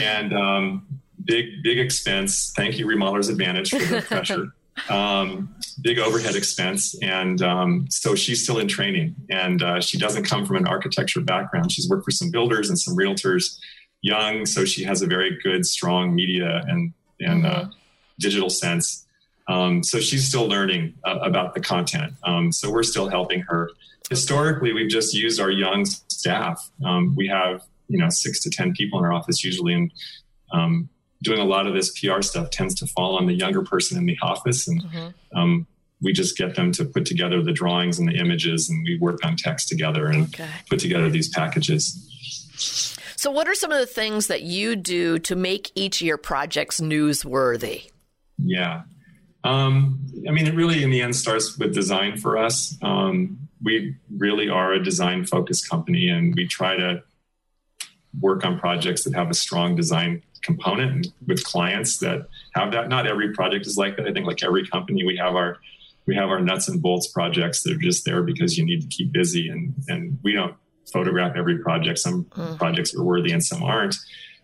and 0.00 0.32
um, 0.32 0.86
big 1.24 1.62
big 1.62 1.78
expense. 1.78 2.52
Thank 2.56 2.78
you, 2.78 2.86
Remodelers 2.86 3.30
Advantage, 3.30 3.70
for 3.70 3.78
the 3.78 4.02
pressure. 4.02 4.48
Um, 4.88 5.54
big 5.82 5.98
overhead 5.98 6.34
expense, 6.34 6.94
and 7.02 7.42
um, 7.42 7.86
so 7.90 8.14
she's 8.14 8.42
still 8.42 8.58
in 8.58 8.68
training, 8.68 9.14
and 9.28 9.62
uh, 9.62 9.82
she 9.82 9.98
doesn't 9.98 10.24
come 10.24 10.46
from 10.46 10.56
an 10.56 10.66
architecture 10.66 11.20
background. 11.20 11.70
She's 11.70 11.90
worked 11.90 12.06
for 12.06 12.10
some 12.10 12.30
builders 12.30 12.70
and 12.70 12.78
some 12.78 12.96
realtors, 12.96 13.58
young, 14.00 14.46
so 14.46 14.64
she 14.64 14.82
has 14.84 15.02
a 15.02 15.06
very 15.06 15.38
good, 15.42 15.66
strong 15.66 16.14
media 16.14 16.62
and 16.68 16.94
and 17.20 17.44
uh, 17.44 17.50
mm-hmm. 17.50 17.68
uh, 17.68 17.72
digital 18.18 18.48
sense. 18.48 19.01
Um, 19.48 19.82
so 19.82 20.00
she's 20.00 20.28
still 20.28 20.46
learning 20.46 20.94
uh, 21.04 21.18
about 21.22 21.54
the 21.54 21.60
content. 21.60 22.14
Um, 22.24 22.52
so 22.52 22.70
we're 22.70 22.82
still 22.82 23.08
helping 23.08 23.40
her. 23.40 23.70
Historically, 24.08 24.72
we've 24.72 24.90
just 24.90 25.14
used 25.14 25.40
our 25.40 25.50
young 25.50 25.84
staff. 25.84 26.70
Um, 26.84 27.14
we 27.16 27.26
have 27.28 27.62
you 27.88 27.98
know 27.98 28.08
six 28.08 28.40
to 28.40 28.50
ten 28.50 28.72
people 28.72 28.98
in 28.98 29.04
our 29.04 29.12
office 29.12 29.44
usually, 29.44 29.74
and 29.74 29.92
um, 30.52 30.88
doing 31.22 31.40
a 31.40 31.44
lot 31.44 31.66
of 31.66 31.74
this 31.74 31.98
PR 31.98 32.22
stuff 32.22 32.50
tends 32.50 32.74
to 32.76 32.86
fall 32.86 33.16
on 33.16 33.26
the 33.26 33.34
younger 33.34 33.62
person 33.62 33.98
in 33.98 34.06
the 34.06 34.16
office, 34.22 34.68
and 34.68 34.82
mm-hmm. 34.82 35.38
um, 35.38 35.66
we 36.00 36.12
just 36.12 36.36
get 36.36 36.56
them 36.56 36.72
to 36.72 36.84
put 36.84 37.06
together 37.06 37.42
the 37.42 37.52
drawings 37.52 37.98
and 37.98 38.08
the 38.08 38.14
images, 38.14 38.68
and 38.68 38.84
we 38.84 38.98
work 38.98 39.24
on 39.24 39.36
text 39.36 39.68
together 39.68 40.06
and 40.06 40.24
okay. 40.24 40.48
put 40.68 40.80
together 40.80 41.08
these 41.08 41.28
packages. 41.28 42.08
So, 43.16 43.30
what 43.30 43.46
are 43.46 43.54
some 43.54 43.70
of 43.70 43.78
the 43.78 43.86
things 43.86 44.26
that 44.26 44.42
you 44.42 44.74
do 44.74 45.18
to 45.20 45.36
make 45.36 45.70
each 45.76 46.00
of 46.00 46.06
your 46.06 46.16
projects 46.16 46.80
newsworthy? 46.80 47.88
Yeah. 48.38 48.82
Um, 49.44 50.06
I 50.28 50.30
mean, 50.30 50.46
it 50.46 50.54
really, 50.54 50.82
in 50.82 50.90
the 50.90 51.02
end, 51.02 51.16
starts 51.16 51.58
with 51.58 51.74
design 51.74 52.16
for 52.16 52.38
us. 52.38 52.76
Um, 52.82 53.48
we 53.62 53.96
really 54.16 54.48
are 54.48 54.72
a 54.72 54.82
design 54.82 55.24
focused 55.24 55.68
company, 55.68 56.08
and 56.08 56.34
we 56.34 56.46
try 56.46 56.76
to 56.76 57.02
work 58.20 58.44
on 58.44 58.58
projects 58.58 59.04
that 59.04 59.14
have 59.14 59.30
a 59.30 59.34
strong 59.34 59.74
design 59.74 60.22
component 60.42 61.08
with 61.26 61.42
clients 61.44 61.98
that 61.98 62.28
have 62.54 62.72
that. 62.72 62.88
Not 62.88 63.06
every 63.06 63.32
project 63.32 63.66
is 63.66 63.76
like 63.76 63.96
that. 63.96 64.06
I 64.06 64.12
think, 64.12 64.26
like 64.26 64.42
every 64.42 64.66
company, 64.66 65.04
we 65.04 65.16
have 65.16 65.34
our 65.34 65.58
we 66.06 66.16
have 66.16 66.30
our 66.30 66.40
nuts 66.40 66.68
and 66.68 66.82
bolts 66.82 67.08
projects 67.08 67.62
that 67.62 67.72
are 67.72 67.78
just 67.78 68.04
there 68.04 68.22
because 68.22 68.58
you 68.58 68.64
need 68.64 68.82
to 68.82 68.88
keep 68.88 69.12
busy, 69.12 69.48
and 69.48 69.74
and 69.88 70.18
we 70.22 70.32
don't 70.32 70.54
photograph 70.92 71.36
every 71.36 71.58
project. 71.58 71.98
Some 71.98 72.24
mm. 72.24 72.58
projects 72.58 72.94
are 72.94 73.02
worthy 73.02 73.32
and 73.32 73.42
some 73.42 73.62
aren't. 73.62 73.96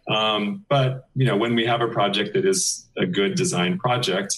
Um, 0.08 0.64
but 0.68 1.08
you 1.14 1.26
know, 1.26 1.36
when 1.36 1.54
we 1.54 1.66
have 1.66 1.80
a 1.80 1.88
project 1.88 2.34
that 2.34 2.46
is 2.46 2.88
a 2.96 3.06
good 3.06 3.34
design 3.34 3.78
project, 3.78 4.36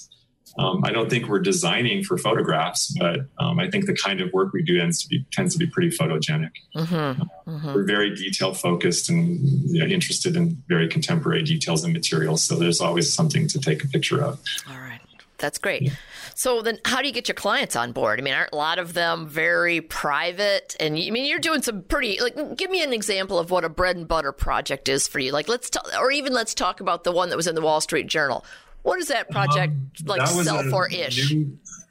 um, 0.59 0.83
I 0.85 0.91
don't 0.91 1.09
think 1.09 1.29
we're 1.29 1.41
designing 1.41 2.03
for 2.03 2.19
photographs, 2.19 2.95
but 2.99 3.21
um, 3.39 3.59
I 3.59 3.71
think 3.71 3.87
the 3.87 3.95
kind 3.95 4.21
of 4.21 4.33
work 4.33 4.53
we 4.53 4.63
do 4.63 4.79
tends 4.79 5.03
to 5.03 5.09
be 5.09 5.25
tends 5.33 5.53
to 5.55 5.59
be 5.59 5.67
pretty 5.67 5.91
photogenic. 5.91 6.51
Mm-hmm. 6.77 7.51
Mm-hmm. 7.51 7.75
We're 7.75 7.85
very 7.85 8.15
detail 8.15 8.55
focused 8.55 9.09
and 9.09 9.41
you 9.71 9.81
know, 9.81 9.87
interested 9.87 10.37
in 10.37 10.63
very 10.69 10.89
contemporary 10.89 11.43
details 11.43 11.85
and 11.85 11.93
materials. 11.93 12.43
So 12.43 12.57
there's 12.57 12.81
always 12.81 13.13
something 13.13 13.47
to 13.49 13.59
take 13.59 13.85
a 13.85 13.89
picture 13.89 14.23
of. 14.23 14.41
All 14.69 14.79
right, 14.79 15.01
that's 15.39 15.59
great. 15.59 15.93
So 16.35 16.63
then, 16.63 16.79
how 16.85 17.03
do 17.03 17.07
you 17.07 17.13
get 17.13 17.29
your 17.29 17.35
clients 17.35 17.77
on 17.77 17.93
board? 17.93 18.19
I 18.19 18.23
mean, 18.23 18.35
aren't 18.35 18.53
a 18.53 18.57
lot 18.57 18.79
of 18.79 18.95
them 18.95 19.29
very 19.29 19.81
private? 19.81 20.75
And 20.81 20.95
I 20.95 21.11
mean, 21.11 21.27
you're 21.27 21.39
doing 21.39 21.63
some 21.63 21.83
pretty 21.83 22.19
like. 22.21 22.57
Give 22.57 22.71
me 22.71 22.83
an 22.83 22.93
example 22.93 23.39
of 23.39 23.51
what 23.51 23.65
a 23.65 23.69
bread 23.69 23.97
and 23.97 24.09
butter 24.09 24.33
project 24.33 24.89
is 24.89 25.07
for 25.07 25.19
you. 25.19 25.33
Like, 25.33 25.49
let's 25.49 25.71
talk, 25.71 25.87
or 25.99 26.11
even 26.11 26.33
let's 26.33 26.55
talk 26.55 26.81
about 26.81 27.05
the 27.05 27.13
one 27.13 27.29
that 27.29 27.37
was 27.37 27.47
in 27.47 27.55
the 27.55 27.61
Wall 27.61 27.81
Street 27.81 28.07
Journal. 28.07 28.45
What 28.83 28.99
does 28.99 29.09
that 29.09 29.31
project 29.31 29.73
um, 29.73 30.07
like 30.07 30.21
that 30.21 30.29
sell 30.29 30.63
for 30.71 30.89
ish? 30.89 31.35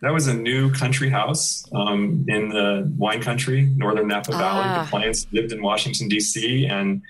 That 0.01 0.13
was 0.13 0.27
a 0.27 0.34
new 0.34 0.72
country 0.72 1.10
house 1.10 1.65
um, 1.74 2.25
in 2.27 2.50
the 2.50 2.91
wine 2.98 3.22
country, 3.22 3.63
northern 3.75 4.08
Napa 4.08 4.31
Valley. 4.31 4.63
Ah. 4.63 4.84
The 4.84 4.89
clients 4.89 5.27
lived 5.31 5.51
in 5.51 5.62
Washington 5.62 6.08
D.C. 6.08 6.65
and 6.65 7.01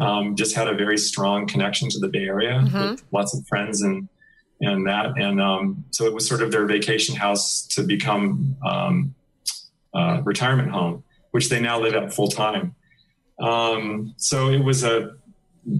um, 0.00 0.34
just 0.34 0.54
had 0.54 0.68
a 0.68 0.74
very 0.74 0.98
strong 0.98 1.46
connection 1.46 1.88
to 1.90 1.98
the 1.98 2.08
Bay 2.08 2.24
Area 2.24 2.54
mm-hmm. 2.54 2.90
with 2.90 3.04
lots 3.12 3.36
of 3.36 3.46
friends 3.46 3.82
and 3.82 4.08
and 4.60 4.86
that. 4.86 5.18
And 5.18 5.40
um, 5.40 5.84
so 5.90 6.04
it 6.06 6.14
was 6.14 6.26
sort 6.28 6.42
of 6.42 6.50
their 6.50 6.66
vacation 6.66 7.14
house 7.14 7.66
to 7.72 7.82
become 7.82 8.56
um, 8.64 9.14
a 9.94 10.22
retirement 10.24 10.70
home, 10.70 11.04
which 11.30 11.48
they 11.48 11.60
now 11.60 11.78
live 11.78 11.94
at 11.94 12.12
full 12.12 12.28
time. 12.28 12.74
Um, 13.38 14.14
so 14.16 14.48
it 14.48 14.64
was 14.64 14.82
a 14.82 15.16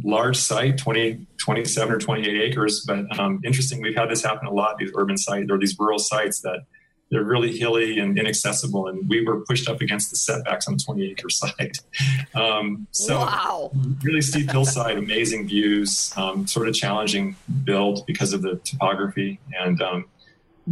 large 0.03 0.37
site, 0.37 0.79
20, 0.79 1.27
27 1.39 1.95
or 1.95 1.99
28 1.99 2.51
acres. 2.51 2.85
But 2.87 3.19
um, 3.19 3.41
interesting, 3.45 3.81
we've 3.81 3.97
had 3.97 4.11
this 4.11 4.25
happen 4.25 4.47
a 4.47 4.53
lot, 4.53 4.79
these 4.79 4.93
urban 4.95 5.17
sites 5.17 5.51
or 5.51 5.59
these 5.59 5.77
rural 5.79 5.99
sites 5.99 6.41
that 6.41 6.65
they're 7.11 7.23
really 7.23 7.57
hilly 7.57 8.01
and 8.01 8.19
inaccessible. 8.19 8.89
And 8.89 9.09
we 9.09 9.25
were 9.25 9.41
pushed 9.43 9.69
up 9.69 9.81
against 9.81 10.11
the 10.11 10.17
setbacks 10.17 10.67
on 10.67 10.77
the 10.77 10.83
20 10.83 11.11
acre 11.11 11.31
site. 11.31 11.79
Um, 12.35 12.89
so 12.91 13.19
wow. 13.19 13.71
really 14.03 14.23
steep 14.23 14.51
hillside, 14.51 14.99
amazing 14.99 15.47
views, 15.47 16.13
um, 16.17 16.47
sort 16.47 16.69
of 16.69 16.75
challenging 16.75 17.37
build 17.65 18.05
because 18.07 18.33
of 18.33 18.43
the 18.43 18.57
topography 18.65 19.39
and 19.59 19.81
um, 19.81 20.07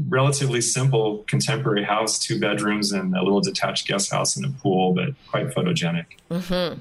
relatively 0.09 0.61
simple 0.61 1.19
contemporary 1.29 1.85
house, 1.85 2.19
two 2.19 2.41
bedrooms 2.41 2.91
and 2.91 3.15
a 3.15 3.23
little 3.23 3.41
detached 3.41 3.87
guest 3.87 4.11
house 4.11 4.37
and 4.37 4.45
a 4.45 4.49
pool, 4.49 4.93
but 4.93 5.11
quite 5.31 5.47
photogenic. 5.49 6.07
Mm-hmm. 6.31 6.81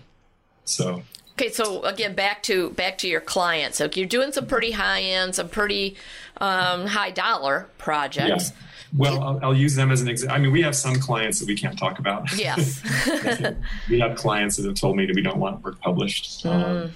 So 0.66 1.04
Okay, 1.34 1.50
so 1.50 1.84
again, 1.84 2.14
back 2.14 2.44
to 2.44 2.70
back 2.72 3.00
to 3.00 3.08
your 3.08 3.22
clients. 3.22 3.78
So 3.78 3.90
you're 3.94 4.06
doing 4.06 4.32
some 4.32 4.46
pretty 4.46 4.72
high 4.72 5.02
end, 5.02 5.36
some 5.36 5.50
pretty 5.50 5.96
um, 6.38 6.86
high 6.86 7.12
dollar 7.12 7.70
projects. 7.78 8.52
Yeah. 8.52 8.58
Well, 8.96 9.24
I'll, 9.24 9.40
I'll, 9.42 9.58
use 9.58 9.74
them 9.74 9.92
as 9.92 10.04
an 10.04 10.08
example. 10.08 10.36
I 10.36 10.40
mean, 10.40 10.52
we 10.52 10.62
have 10.62 10.76
some 10.76 10.96
clients 10.98 11.40
that 11.40 11.48
we 11.48 11.58
can't 11.58 11.80
talk 11.80 11.98
about. 11.98 12.32
Yes. 12.38 12.84
we 13.90 14.00
have 14.00 14.16
clients 14.16 14.58
that 14.58 14.66
have 14.68 14.76
told 14.76 14.96
me 14.96 15.08
that 15.08 15.16
we 15.16 15.24
don't 15.24 15.40
want 15.40 15.64
work 15.64 15.82
published, 15.82 16.44
mm. 16.44 16.52
um, 16.52 16.92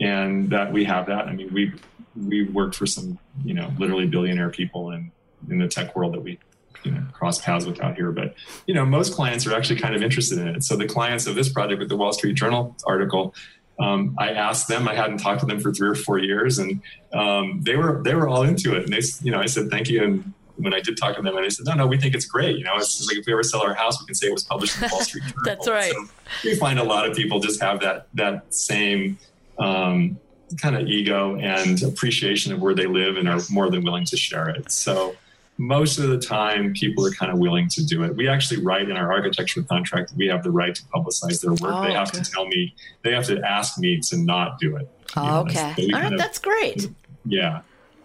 and 0.00 0.50
that 0.50 0.72
we 0.72 0.82
have 0.82 1.06
that. 1.06 1.28
I 1.28 1.32
mean, 1.32 1.52
we 1.54 1.72
we 2.16 2.42
worked 2.48 2.74
for 2.74 2.86
some, 2.86 3.20
you 3.44 3.54
know, 3.54 3.72
literally 3.78 4.06
billionaire 4.06 4.50
people 4.50 4.90
in 4.90 5.12
in 5.48 5.58
the 5.60 5.68
tech 5.68 5.94
world 5.94 6.14
that 6.14 6.20
we 6.20 6.40
you 6.84 6.92
know 6.92 7.02
cross 7.12 7.40
paths 7.40 7.66
with 7.66 7.80
out 7.80 7.96
here 7.96 8.12
but 8.12 8.34
you 8.66 8.74
know 8.74 8.86
most 8.86 9.12
clients 9.12 9.46
are 9.46 9.54
actually 9.54 9.78
kind 9.78 9.96
of 9.96 10.02
interested 10.02 10.38
in 10.38 10.46
it 10.46 10.62
so 10.62 10.76
the 10.76 10.86
clients 10.86 11.26
of 11.26 11.34
this 11.34 11.48
project 11.48 11.80
with 11.80 11.88
the 11.88 11.96
wall 11.96 12.12
street 12.12 12.34
journal 12.34 12.76
article 12.86 13.34
um, 13.80 14.16
I 14.18 14.30
asked 14.30 14.68
them. 14.68 14.88
I 14.88 14.94
hadn't 14.94 15.18
talked 15.18 15.40
to 15.40 15.46
them 15.46 15.60
for 15.60 15.72
three 15.72 15.88
or 15.88 15.94
four 15.94 16.18
years, 16.18 16.58
and 16.58 16.82
um, 17.12 17.60
they 17.62 17.76
were 17.76 18.02
they 18.02 18.14
were 18.14 18.28
all 18.28 18.42
into 18.42 18.74
it. 18.76 18.84
And 18.84 18.92
they, 18.92 19.00
you 19.22 19.30
know, 19.30 19.38
I 19.38 19.46
said 19.46 19.70
thank 19.70 19.88
you, 19.88 20.02
and 20.02 20.32
when 20.56 20.74
I 20.74 20.80
did 20.80 20.96
talk 20.96 21.14
to 21.16 21.22
them, 21.22 21.36
and 21.36 21.44
they 21.44 21.50
said, 21.50 21.66
"No, 21.66 21.74
no, 21.74 21.86
we 21.86 21.96
think 21.96 22.14
it's 22.14 22.26
great. 22.26 22.58
You 22.58 22.64
know, 22.64 22.76
it's 22.76 23.06
like 23.06 23.18
if 23.18 23.26
we 23.26 23.32
ever 23.32 23.42
sell 23.42 23.62
our 23.62 23.74
house, 23.74 24.00
we 24.00 24.06
can 24.06 24.14
say 24.14 24.26
it 24.26 24.32
was 24.32 24.44
published 24.44 24.76
in 24.76 24.82
the 24.82 24.88
Wall 24.92 25.02
Street 25.02 25.22
Journal." 25.26 25.42
That's 25.44 25.68
right. 25.68 25.92
So 25.92 26.08
we 26.44 26.56
find 26.56 26.78
a 26.78 26.84
lot 26.84 27.08
of 27.08 27.16
people 27.16 27.38
just 27.38 27.62
have 27.62 27.80
that 27.80 28.08
that 28.14 28.52
same 28.52 29.18
um, 29.58 30.18
kind 30.60 30.76
of 30.76 30.88
ego 30.88 31.36
and 31.36 31.80
appreciation 31.82 32.52
of 32.52 32.60
where 32.60 32.74
they 32.74 32.86
live, 32.86 33.16
and 33.16 33.28
are 33.28 33.40
more 33.50 33.70
than 33.70 33.84
willing 33.84 34.04
to 34.06 34.16
share 34.16 34.48
it. 34.48 34.72
So 34.72 35.14
most 35.58 35.98
of 35.98 36.08
the 36.08 36.18
time, 36.18 36.72
people 36.72 37.04
are 37.04 37.10
kind 37.10 37.32
of 37.32 37.38
willing 37.38 37.68
to 37.68 37.84
do 37.84 38.04
it. 38.04 38.16
We 38.16 38.28
actually 38.28 38.62
write 38.62 38.88
in 38.88 38.96
our 38.96 39.12
architecture 39.12 39.62
contract 39.62 40.12
we 40.16 40.26
have 40.28 40.42
the 40.42 40.50
right 40.50 40.74
to 40.74 40.82
publicize 40.84 41.42
their 41.42 41.50
work. 41.52 41.74
Oh, 41.74 41.84
they 41.84 41.92
have 41.92 42.08
okay. 42.08 42.22
to 42.22 42.30
tell 42.30 42.46
me, 42.46 42.74
they 43.02 43.12
have 43.12 43.26
to 43.26 43.40
ask 43.42 43.78
me 43.78 44.00
to 44.00 44.16
not 44.16 44.58
do 44.58 44.76
it. 44.76 44.88
Oh, 45.16 45.40
okay, 45.40 45.74
all 45.92 46.00
right, 46.00 46.12
of, 46.12 46.18
that's 46.18 46.38
great. 46.38 46.88
Yeah, 47.24 47.62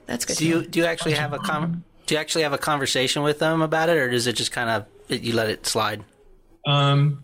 that's 0.08 0.26
good. 0.26 0.38
Do 0.38 0.48
you 0.48 0.66
do 0.66 0.80
you 0.80 0.86
actually 0.86 1.14
have 1.14 1.34
a 1.34 1.40
com- 1.40 1.84
do 2.08 2.16
you 2.16 2.20
actually 2.20 2.44
have 2.44 2.54
a 2.54 2.58
conversation 2.58 3.24
with 3.24 3.40
them 3.40 3.62
about 3.62 3.90
it, 3.90 3.98
or 3.98 4.10
does 4.10 4.28
it 4.28 4.34
just 4.34 4.52
kind 4.52 4.70
of 4.70 4.86
you 5.24 5.34
let 5.34 5.50
it 5.50 5.66
slide? 5.66 6.04
Um, 6.66 7.24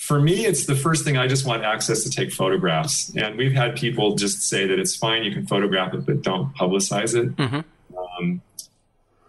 for 0.00 0.20
me, 0.20 0.46
it's 0.46 0.64
the 0.64 0.74
first 0.74 1.04
thing 1.04 1.18
I 1.18 1.26
just 1.26 1.46
want 1.46 1.62
access 1.62 2.02
to 2.04 2.10
take 2.10 2.32
photographs. 2.32 3.14
And 3.16 3.36
we've 3.36 3.52
had 3.52 3.76
people 3.76 4.16
just 4.16 4.42
say 4.42 4.66
that 4.66 4.78
it's 4.78 4.96
fine, 4.96 5.24
you 5.24 5.32
can 5.32 5.46
photograph 5.46 5.92
it, 5.94 6.06
but 6.06 6.22
don't 6.22 6.54
publicize 6.54 7.14
it. 7.14 7.36
Mm-hmm. 7.36 7.60
Um, 7.96 8.40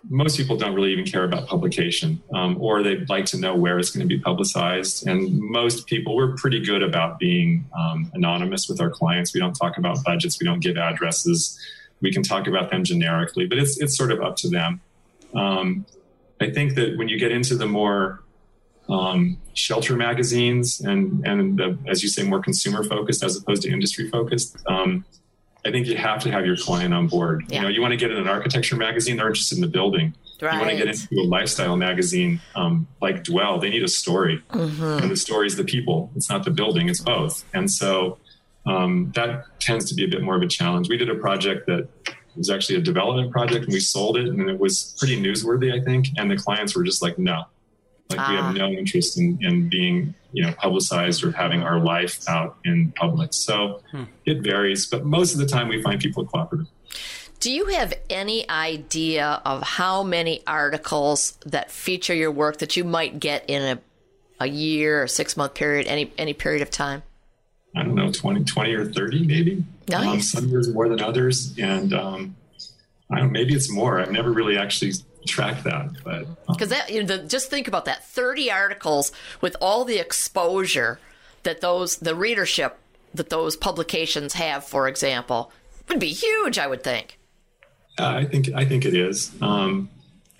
most 0.10 0.38
people 0.38 0.58
don't 0.58 0.74
really 0.74 0.92
even 0.92 1.06
care 1.06 1.24
about 1.24 1.48
publication, 1.48 2.22
um, 2.34 2.62
or 2.62 2.82
they'd 2.82 3.08
like 3.10 3.26
to 3.26 3.38
know 3.38 3.56
where 3.56 3.78
it's 3.80 3.92
going 3.92 4.08
to 4.08 4.08
be 4.08 4.20
publicized. 4.20 5.08
And 5.08 5.40
most 5.40 5.88
people, 5.88 6.16
we're 6.16 6.36
pretty 6.36 6.60
good 6.60 6.82
about 6.82 7.20
being 7.20 7.66
um, 7.78 8.12
anonymous 8.14 8.68
with 8.68 8.82
our 8.82 8.90
clients. 8.90 9.34
We 9.34 9.40
don't 9.40 9.54
talk 9.54 9.78
about 9.78 10.04
budgets, 10.04 10.40
we 10.40 10.46
don't 10.46 10.60
give 10.60 10.78
addresses. 10.78 11.60
We 12.02 12.12
can 12.12 12.24
talk 12.24 12.48
about 12.48 12.72
them 12.72 12.84
generically, 12.84 13.46
but 13.46 13.60
it's 13.60 13.80
it's 13.80 13.96
sort 13.96 14.12
of 14.12 14.22
up 14.22 14.36
to 14.38 14.50
them. 14.50 14.82
Um, 15.36 15.86
I 16.40 16.50
think 16.50 16.74
that 16.76 16.98
when 16.98 17.08
you 17.08 17.20
get 17.20 17.32
into 17.32 17.56
the 17.56 17.68
more 17.68 18.24
um, 18.90 19.38
shelter 19.54 19.96
magazines 19.96 20.82
and 20.82 21.26
and 21.28 21.58
the, 21.58 21.78
as 21.88 22.02
you 22.02 22.10
say, 22.10 22.24
more 22.24 22.42
consumer 22.42 22.84
focused 22.84 23.24
as 23.24 23.38
opposed 23.38 23.62
to 23.64 23.72
industry 23.72 24.10
focused. 24.10 24.58
I 25.65 25.71
think 25.71 25.88
you 25.88 25.95
have 25.95 26.21
to 26.24 26.32
have 26.32 26.45
your 26.45 26.58
client 26.58 26.93
on 26.93 27.08
board. 27.08 27.45
Yeah. 27.47 27.58
You 27.58 27.62
know, 27.63 27.69
you 27.69 27.82
want 27.82 27.91
to 27.91 27.97
get 27.97 28.12
in 28.12 28.17
an 28.17 28.28
architecture 28.28 28.76
magazine; 28.76 29.17
they're 29.17 29.28
interested 29.28 29.58
in 29.58 29.62
the 29.62 29.67
building. 29.67 30.13
Right. 30.41 30.54
You 30.54 30.60
want 30.60 30.71
to 30.71 30.78
get 30.78 30.88
into 30.88 31.08
a 31.21 31.28
lifestyle 31.28 31.78
magazine 31.78 32.41
um, 32.56 32.88
like 33.02 33.24
Dwell; 33.24 33.60
they 33.60 33.69
need 33.69 33.84
a 33.84 33.88
story, 33.88 34.41
mm-hmm. 34.50 34.84
and 34.84 35.12
the 35.12 35.15
story 35.15 35.47
is 35.47 35.56
the 35.56 35.63
people. 35.63 36.12
It's 36.15 36.30
not 36.30 36.45
the 36.45 36.52
building; 36.52 36.89
it's 36.89 37.02
both. 37.02 37.45
And 37.54 37.69
so 37.69 38.17
um, 38.65 39.12
that 39.15 39.45
tends 39.60 39.86
to 39.89 39.95
be 39.95 40.04
a 40.04 40.08
bit 40.08 40.24
more 40.24 40.36
of 40.36 40.41
a 40.41 40.47
challenge. 40.47 40.89
We 40.89 40.97
did 40.97 41.10
a 41.10 41.15
project 41.15 41.67
that 41.67 41.88
was 42.36 42.50
actually 42.50 42.78
a 42.78 42.82
development 42.82 43.32
project, 43.32 43.65
and 43.65 43.74
we 43.74 43.80
sold 43.80 44.17
it, 44.17 44.28
and 44.28 44.50
it 44.50 44.60
was 44.60 44.95
pretty 44.97 45.21
newsworthy, 45.21 45.80
I 45.80 45.84
think. 45.84 46.08
And 46.17 46.32
the 46.32 46.38
clients 46.38 46.76
were 46.76 46.84
just 46.84 47.04
like, 47.04 47.19
"No, 47.19 47.45
like 48.12 48.28
ah. 48.28 48.30
we 48.30 48.36
have 48.36 48.45
ah. 48.45 48.52
no 48.54 48.69
interest 48.69 49.19
in, 49.19 49.38
in 49.41 49.69
being, 49.69 50.13
you 50.32 50.43
know, 50.43 50.54
publicized 50.54 51.24
or 51.24 51.32
having 51.32 51.63
our 51.63 51.80
life 51.80 52.19
out 52.28 52.58
in 52.65 52.91
public. 52.93 53.34
So 53.34 53.82
hmm. 53.91 54.04
it 54.26 54.41
varies, 54.41 54.88
but 54.88 55.06
most 55.06 55.34
of 55.34 55.39
the 55.39 55.45
time 55.45 55.67
we 55.67 55.82
find 55.82 56.00
people 56.00 56.26
cooperative. 56.26 56.67
Do 57.39 57.52
you 57.52 57.65
have 57.67 57.93
any 58.10 58.47
idea 58.50 59.41
of 59.45 59.63
how 59.63 60.04
many 60.04 60.43
articles 60.45 61.38
that 61.45 61.71
feature 61.71 62.13
your 62.13 62.32
work 62.32 62.60
that 62.60 62.78
you 62.78 62.84
might 62.84 63.19
get 63.19 63.45
in 63.47 63.78
a, 63.78 64.43
a 64.43 64.47
year 64.47 65.02
or 65.02 65.08
six 65.08 65.36
month 65.36 65.56
period, 65.56 65.88
any 65.88 66.12
any 66.19 66.34
period 66.34 66.62
of 66.62 66.69
time? 66.69 67.02
I 67.76 67.84
don't 67.84 67.95
know, 67.95 68.12
20, 68.12 68.43
20 68.43 68.74
or 68.74 68.91
30 68.91 69.26
maybe. 69.26 69.63
Nice. 69.89 70.08
Um, 70.08 70.21
some 70.21 70.50
years 70.50 70.69
more 70.69 70.89
than 70.89 71.02
others. 71.02 71.58
And 71.58 71.93
um, 71.93 72.36
I 73.12 73.19
don't, 73.19 73.32
maybe 73.32 73.54
it's 73.54 73.71
more. 73.71 74.00
I've 74.00 74.12
never 74.12 74.32
really 74.32 74.58
actually 74.58 74.93
tracked 75.26 75.64
that, 75.64 75.90
but 76.04 76.26
because 76.48 76.72
um, 76.72 76.78
that 76.78 76.92
you 76.92 77.04
know, 77.04 77.18
the, 77.18 77.24
just 77.24 77.50
think 77.50 77.68
about 77.68 77.86
that 77.86 78.06
30 78.06 78.52
articles 78.52 79.12
with 79.40 79.56
all 79.62 79.86
the 79.86 79.98
exposure 79.98 81.00
that 81.44 81.62
those 81.62 81.98
the 81.98 82.16
readership 82.16 82.78
that 83.14 83.30
those 83.30 83.56
publications 83.56 84.34
have, 84.34 84.64
for 84.64 84.88
example, 84.88 85.52
would 85.90 86.00
be 86.00 86.14
huge. 86.14 86.58
I 86.58 86.68
would 86.68 86.84
think. 86.84 87.18
Uh, 88.00 88.08
I 88.08 88.26
think 88.26 88.50
I 88.56 88.66
think 88.66 88.86
it 88.86 88.94
is. 88.94 89.32
Um, 89.42 89.90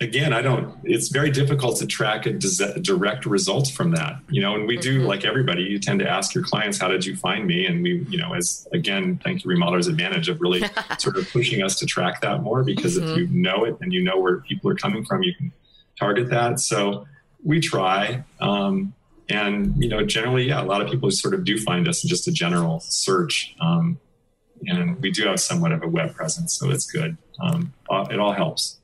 again, 0.02 0.32
I 0.32 0.42
don't. 0.42 0.76
It's 0.84 1.08
very 1.08 1.30
difficult 1.30 1.78
to 1.78 1.86
track 1.86 2.26
a 2.26 2.32
direct 2.32 3.24
result 3.24 3.68
from 3.68 3.92
that. 3.92 4.16
You 4.28 4.42
know, 4.42 4.54
and 4.54 4.66
we 4.66 4.76
do 4.76 4.98
mm-hmm. 4.98 5.06
like 5.06 5.24
everybody. 5.24 5.62
You 5.62 5.78
tend 5.78 6.00
to 6.00 6.08
ask 6.08 6.34
your 6.34 6.44
clients, 6.44 6.78
"How 6.78 6.88
did 6.88 7.06
you 7.06 7.16
find 7.16 7.46
me?" 7.46 7.66
And 7.66 7.82
we, 7.82 8.04
you 8.08 8.18
know, 8.18 8.34
as 8.34 8.68
again, 8.72 9.20
thank 9.24 9.44
you, 9.44 9.50
Remodeler's 9.50 9.86
advantage 9.86 10.28
of 10.28 10.40
really 10.40 10.62
sort 10.98 11.16
of 11.16 11.30
pushing 11.30 11.62
us 11.62 11.76
to 11.76 11.86
track 11.86 12.20
that 12.20 12.42
more 12.42 12.62
because 12.62 12.98
mm-hmm. 12.98 13.08
if 13.08 13.16
you 13.16 13.26
know 13.28 13.64
it 13.64 13.78
and 13.80 13.92
you 13.92 14.02
know 14.02 14.18
where 14.18 14.38
people 14.38 14.70
are 14.70 14.76
coming 14.76 15.04
from, 15.04 15.22
you 15.22 15.34
can 15.34 15.52
target 15.98 16.28
that. 16.30 16.60
So 16.60 17.06
we 17.42 17.60
try. 17.60 18.24
Um, 18.40 18.94
and 19.28 19.74
you 19.82 19.88
know, 19.88 20.04
generally, 20.04 20.48
yeah, 20.48 20.62
a 20.62 20.64
lot 20.64 20.82
of 20.82 20.90
people 20.90 21.10
sort 21.10 21.34
of 21.34 21.44
do 21.44 21.58
find 21.58 21.88
us 21.88 22.04
in 22.04 22.08
just 22.08 22.28
a 22.28 22.32
general 22.32 22.80
search. 22.80 23.54
Um, 23.60 23.98
and 24.66 25.00
we 25.00 25.10
do 25.10 25.26
have 25.26 25.40
somewhat 25.40 25.72
of 25.72 25.82
a 25.82 25.88
web 25.88 26.14
presence, 26.14 26.54
so 26.56 26.70
it's 26.70 26.86
good. 26.90 27.16
Um, 27.40 27.72
it 28.10 28.18
all 28.18 28.32
helps. 28.32 28.78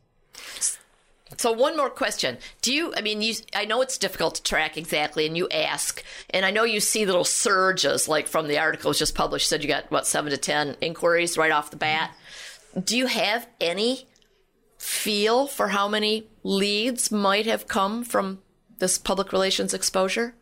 So 1.39 1.53
one 1.53 1.77
more 1.77 1.89
question. 1.89 2.37
Do 2.63 2.75
you 2.75 2.93
I 2.97 3.01
mean 3.01 3.23
you 3.23 3.35
I 3.55 3.65
know 3.65 3.81
it's 3.81 3.97
difficult 3.97 4.35
to 4.35 4.43
track 4.43 4.77
exactly 4.77 5.25
and 5.25 5.37
you 5.37 5.49
ask 5.49 6.03
and 6.31 6.45
I 6.45 6.51
know 6.51 6.65
you 6.65 6.81
see 6.81 7.07
little 7.07 7.25
surges 7.25 8.09
like 8.09 8.27
from 8.27 8.49
the 8.49 8.59
articles 8.59 8.99
just 8.99 9.15
published 9.15 9.49
said 9.49 9.63
you 9.63 9.69
got 9.69 9.91
what 9.91 10.07
7 10.07 10.31
to 10.31 10.37
10 10.37 10.77
inquiries 10.81 11.39
right 11.39 11.53
off 11.53 11.71
the 11.71 11.77
bat. 11.77 12.11
Do 12.83 12.99
you 12.99 13.07
have 13.07 13.47
any 13.61 14.09
feel 14.79 15.47
for 15.47 15.69
how 15.69 15.89
many 15.89 16.27
leads 16.43 17.11
might 17.13 17.47
have 17.47 17.69
come 17.69 18.05
from 18.05 18.41
this 18.79 18.99
public 18.99 19.33
relations 19.33 19.73
exposure? 19.73 20.35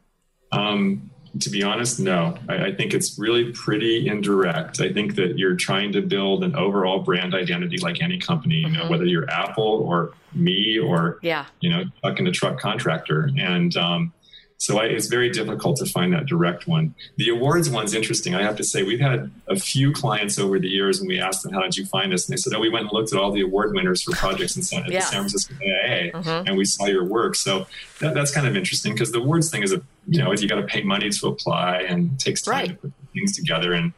Um 0.51 1.11
to 1.41 1.51
be 1.51 1.63
honest, 1.63 2.01
no. 2.01 2.37
I, 2.49 2.67
I, 2.67 2.75
think 2.75 2.95
it's 2.95 3.19
really 3.19 3.53
pretty 3.53 4.09
indirect. 4.09 4.81
I 4.81 4.93
think 4.93 5.15
that 5.17 5.39
you're 5.39 5.57
trying 5.57 5.93
to 5.93 6.01
build 6.01 6.45
an 6.45 6.55
overall 6.55 7.01
brand 7.01 7.35
identity 7.35 7.79
like 7.79 8.03
any 8.03 8.19
company, 8.19 8.57
you 8.57 8.71
know, 8.71 8.81
mm-hmm. 8.81 8.91
whether 8.91 9.05
you're 9.05 9.29
Apple 9.31 9.65
or 9.65 10.13
me 10.35 10.79
or, 10.79 11.19
yeah. 11.23 11.47
you 11.61 11.71
know, 11.71 11.85
truck 12.03 12.19
and 12.19 12.29
a 12.29 12.33
truck 12.33 12.61
contractor. 12.61 13.31
And 13.39 13.77
um, 13.77 14.13
so 14.59 14.79
I, 14.79 14.85
it's 14.87 15.07
very 15.07 15.31
difficult 15.31 15.77
to 15.79 15.87
find 15.87 16.13
that 16.15 16.27
direct 16.27 16.67
one. 16.67 16.95
The 17.17 17.29
awards 17.29 17.69
one's 17.69 17.95
interesting. 17.95 18.35
I 18.35 18.43
have 18.43 18.57
to 18.57 18.65
say, 18.65 18.83
we've 18.83 19.01
had 19.01 19.31
a 19.49 19.57
few 19.57 19.93
clients 19.93 20.39
over 20.39 20.59
the 20.59 20.69
years 20.69 20.99
and 20.99 21.09
we 21.09 21.21
asked 21.21 21.43
them, 21.43 21.53
how 21.53 21.61
did 21.61 21.77
you 21.77 21.85
find 21.85 22.13
us? 22.15 22.27
And 22.27 22.33
they 22.33 22.41
said, 22.41 22.55
oh, 22.55 22.61
we 22.61 22.71
went 22.71 22.85
and 22.85 22.93
looked 22.93 23.13
at 23.13 23.19
all 23.19 23.31
the 23.33 23.43
award 23.43 23.75
winners 23.75 24.03
for 24.03 24.13
projects 24.13 24.57
in 24.57 24.63
San, 24.63 24.85
yeah. 24.87 25.01
the 25.01 25.05
San 25.05 25.21
Francisco 25.21 25.55
AIA 25.61 26.13
mm-hmm. 26.13 26.49
and 26.49 26.57
we 26.57 26.65
saw 26.65 26.87
your 26.87 27.05
work. 27.05 27.35
So 27.35 27.67
that, 28.01 28.15
that's 28.15 28.33
kind 28.33 28.47
of 28.47 28.57
interesting 28.57 28.95
because 28.95 29.13
the 29.13 29.19
awards 29.19 29.51
thing 29.51 29.63
is 29.63 29.73
a, 29.73 29.83
you 30.07 30.23
know, 30.23 30.33
you 30.33 30.49
got 30.49 30.61
to 30.61 30.67
pay 30.67 30.83
money 30.83 31.11
to 31.11 31.29
apply 31.29 31.83
and 31.83 32.13
it 32.13 32.19
takes 32.19 32.41
time 32.43 32.55
right. 32.55 32.69
to 32.69 32.75
put 32.75 32.93
things 33.13 33.37
together. 33.37 33.75
And 33.75 33.93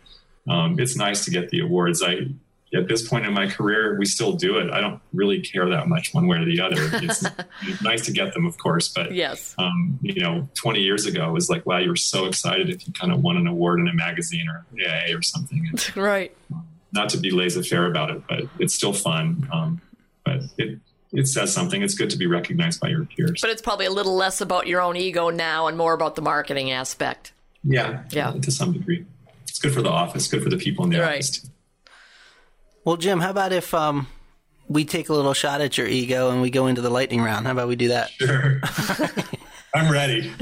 um, 0.48 0.80
it's 0.80 0.96
nice 0.96 1.24
to 1.24 1.30
get 1.30 1.50
the 1.50 1.60
awards. 1.60 2.02
I, 2.02 2.28
at 2.74 2.88
this 2.88 3.08
point 3.08 3.26
in 3.26 3.32
my 3.32 3.46
career, 3.46 3.96
we 3.98 4.04
still 4.04 4.32
do 4.32 4.58
it. 4.58 4.70
I 4.70 4.80
don't 4.80 5.00
really 5.14 5.40
care 5.40 5.68
that 5.70 5.88
much 5.88 6.12
one 6.12 6.26
way 6.26 6.38
or 6.38 6.44
the 6.44 6.60
other. 6.60 6.76
It's, 6.76 7.24
it's 7.62 7.82
nice 7.82 8.04
to 8.06 8.12
get 8.12 8.34
them, 8.34 8.46
of 8.46 8.58
course, 8.58 8.88
but 8.88 9.14
yes, 9.14 9.54
um, 9.58 9.98
you 10.02 10.20
know, 10.20 10.48
20 10.54 10.80
years 10.80 11.06
ago, 11.06 11.28
it 11.28 11.32
was 11.32 11.48
like, 11.48 11.64
wow, 11.64 11.78
you 11.78 11.88
were 11.88 11.96
so 11.96 12.26
excited 12.26 12.68
if 12.68 12.86
you 12.86 12.92
kind 12.92 13.12
of 13.12 13.22
won 13.22 13.36
an 13.36 13.46
award 13.46 13.80
in 13.80 13.88
a 13.88 13.94
magazine 13.94 14.48
or 14.48 14.66
AA 14.78 15.16
or 15.16 15.22
something. 15.22 15.66
And, 15.70 15.96
right. 15.96 16.36
Not 16.92 17.10
to 17.10 17.18
be 17.18 17.30
laissez-faire 17.30 17.86
about 17.86 18.10
it, 18.10 18.22
but 18.28 18.44
it's 18.58 18.74
still 18.74 18.92
fun. 18.92 19.48
Um, 19.52 19.80
but 20.24 20.40
it 20.56 20.78
it 21.12 21.26
says 21.26 21.52
something. 21.52 21.82
It's 21.82 21.94
good 21.94 22.10
to 22.10 22.18
be 22.18 22.26
recognized 22.26 22.80
by 22.80 22.88
your 22.88 23.04
peers. 23.04 23.40
But 23.40 23.50
it's 23.50 23.62
probably 23.62 23.86
a 23.86 23.90
little 23.90 24.14
less 24.14 24.40
about 24.40 24.66
your 24.66 24.80
own 24.82 24.96
ego 24.96 25.30
now 25.30 25.66
and 25.66 25.76
more 25.76 25.94
about 25.94 26.16
the 26.16 26.22
marketing 26.22 26.70
aspect. 26.70 27.32
Yeah, 27.64 28.04
yeah, 28.10 28.32
to 28.32 28.50
some 28.50 28.72
degree. 28.72 29.04
It's 29.44 29.58
good 29.58 29.72
for 29.72 29.82
the 29.82 29.90
office. 29.90 30.28
Good 30.28 30.42
for 30.42 30.50
the 30.50 30.58
people 30.58 30.84
in 30.84 30.90
the 30.90 31.00
right. 31.00 31.14
office. 31.14 31.40
Too. 31.40 31.48
Well, 32.88 32.96
Jim, 32.96 33.20
how 33.20 33.28
about 33.28 33.52
if 33.52 33.74
um, 33.74 34.06
we 34.66 34.86
take 34.86 35.10
a 35.10 35.12
little 35.12 35.34
shot 35.34 35.60
at 35.60 35.76
your 35.76 35.86
ego 35.86 36.30
and 36.30 36.40
we 36.40 36.48
go 36.48 36.68
into 36.68 36.80
the 36.80 36.88
lightning 36.88 37.20
round? 37.20 37.44
How 37.44 37.52
about 37.52 37.68
we 37.68 37.76
do 37.76 37.88
that? 37.88 38.08
Sure. 38.12 38.62
I'm 39.74 39.92
ready. 39.92 40.32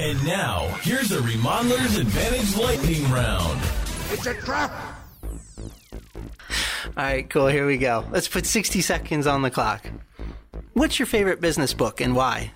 and 0.00 0.26
now, 0.26 0.66
here's 0.82 1.12
a 1.12 1.22
Remodeler's 1.22 1.98
Advantage 1.98 2.56
lightning 2.56 3.08
round. 3.12 3.60
It's 4.10 4.26
a 4.26 4.34
trap. 4.34 4.72
All 5.62 5.70
right, 6.96 7.30
cool. 7.30 7.46
Here 7.46 7.64
we 7.64 7.78
go. 7.78 8.04
Let's 8.10 8.26
put 8.26 8.46
60 8.46 8.80
seconds 8.80 9.28
on 9.28 9.42
the 9.42 9.52
clock. 9.52 9.88
What's 10.72 10.98
your 10.98 11.06
favorite 11.06 11.40
business 11.40 11.74
book 11.74 12.00
and 12.00 12.16
why? 12.16 12.50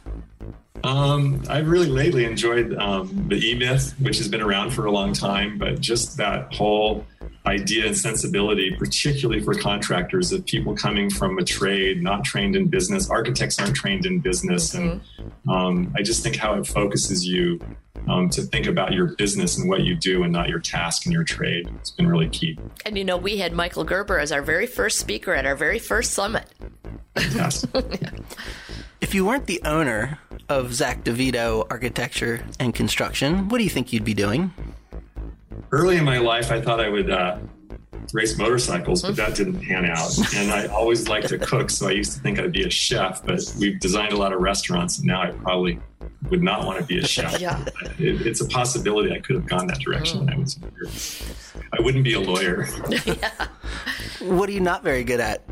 Um, 0.85 1.43
I've 1.49 1.67
really 1.67 1.89
lately 1.89 2.27
enjoyed 2.27 2.75
um, 2.77 3.27
the 3.29 3.37
E 3.37 3.55
Myth, 3.55 3.95
which 3.99 4.19
has 4.19 4.29
been 4.29 4.43
around 4.43 4.73
for 4.73 4.85
a 4.85 4.93
long 4.93 5.15
time, 5.15 5.57
but 5.57 5.81
just 5.81 6.19
that 6.19 6.53
whole 6.53 7.07
idea 7.47 7.87
and 7.87 7.97
sensibility, 7.97 8.75
particularly 8.77 9.43
for 9.43 9.55
contractors, 9.55 10.33
of 10.33 10.45
people 10.47 10.75
coming 10.75 11.11
from 11.11 11.39
a 11.39 11.45
trade, 11.45 12.03
not 12.03 12.25
trained 12.25 12.57
in 12.57 12.69
business. 12.69 13.11
Architects 13.11 13.59
aren't 13.59 13.77
trained 13.77 14.07
in 14.07 14.21
business, 14.21 14.75
mm-hmm. 14.75 14.99
and 15.23 15.51
um, 15.51 15.93
I 15.97 16.03
just 16.03 16.23
think 16.23 16.37
how 16.37 16.55
it 16.55 16.67
focuses 16.67 17.27
you 17.27 17.61
um, 18.09 18.29
to 18.31 18.43
think 18.43 18.67
about 18.67 18.93
your 18.93 19.15
business 19.17 19.59
and 19.59 19.69
what 19.69 19.83
you 19.83 19.95
do 19.95 20.23
and 20.23 20.33
not 20.33 20.49
your 20.49 20.59
task 20.59 21.07
and 21.07 21.13
your 21.13 21.25
trade. 21.25 21.69
It's 21.77 21.91
been 21.91 22.09
really 22.09 22.29
key. 22.29 22.59
And 22.85 22.97
you 22.97 23.05
know, 23.05 23.17
we 23.17 23.39
had 23.39 23.53
Michael 23.53 23.85
Gerber 23.85 24.19
as 24.19 24.33
our 24.33 24.43
very 24.43 24.67
first 24.67 24.99
speaker 24.99 25.35
at 25.35 25.47
our 25.47 25.57
very 25.57 25.79
first 25.79 26.13
summit. 26.13 26.47
Yes. 27.17 27.67
yeah. 27.75 28.11
If 29.01 29.15
you 29.15 29.27
weren't 29.27 29.45
the 29.45 29.61
owner 29.67 30.19
of 30.49 30.73
Zack 30.73 31.05
DeVito 31.05 31.67
Architecture 31.71 32.43
and 32.59 32.75
Construction, 32.75 33.51
what 33.51 33.59
do 33.59 33.65
you 33.65 33.69
think 33.69 33.93
you'd 33.93 34.03
be 34.03 34.15
doing? 34.15 34.55
Early 35.73 35.97
in 35.97 36.05
my 36.05 36.19
life, 36.19 36.51
I 36.51 36.61
thought 36.61 36.81
I 36.81 36.89
would 36.89 37.11
uh, 37.11 37.39
race 38.13 38.39
motorcycles, 38.39 39.03
but 39.03 39.17
that 39.17 39.35
didn't 39.35 39.61
pan 39.61 39.85
out. 39.85 40.17
And 40.35 40.51
I 40.51 40.67
always 40.67 41.09
liked 41.09 41.29
to 41.29 41.39
cook, 41.39 41.71
so 41.71 41.89
I 41.89 41.93
used 41.93 42.13
to 42.13 42.21
think 42.21 42.39
I'd 42.39 42.53
be 42.53 42.65
a 42.65 42.71
chef. 42.71 43.25
But 43.25 43.41
we've 43.59 43.81
designed 43.81 44.13
a 44.13 44.17
lot 44.17 44.33
of 44.33 44.41
restaurants, 44.41 44.99
and 44.99 45.07
now 45.07 45.23
I 45.23 45.31
probably 45.31 45.81
would 46.31 46.43
not 46.43 46.65
want 46.67 46.79
to 46.79 46.85
be 46.85 46.99
a 46.99 47.07
chef. 47.07 47.41
yeah. 47.41 47.65
It, 47.99 48.27
it's 48.27 48.41
a 48.41 48.47
possibility 48.47 49.13
I 49.13 49.21
could 49.21 49.37
have 49.37 49.47
gone 49.47 49.67
that 49.69 49.81
direction 49.81 50.21
mm. 50.21 50.27
when 50.27 50.35
I 50.35 50.39
was 50.39 50.59
younger. 50.59 51.67
I 51.79 51.83
wouldn't 51.83 52.05
be 52.05 52.15
a 52.15 52.21
lawyer. 52.21 52.67
yeah. 53.05 53.47
What 54.21 54.49
are 54.49 54.53
you 54.53 54.61
not 54.61 54.83
very 54.83 55.05
good 55.05 55.21
at? 55.21 55.43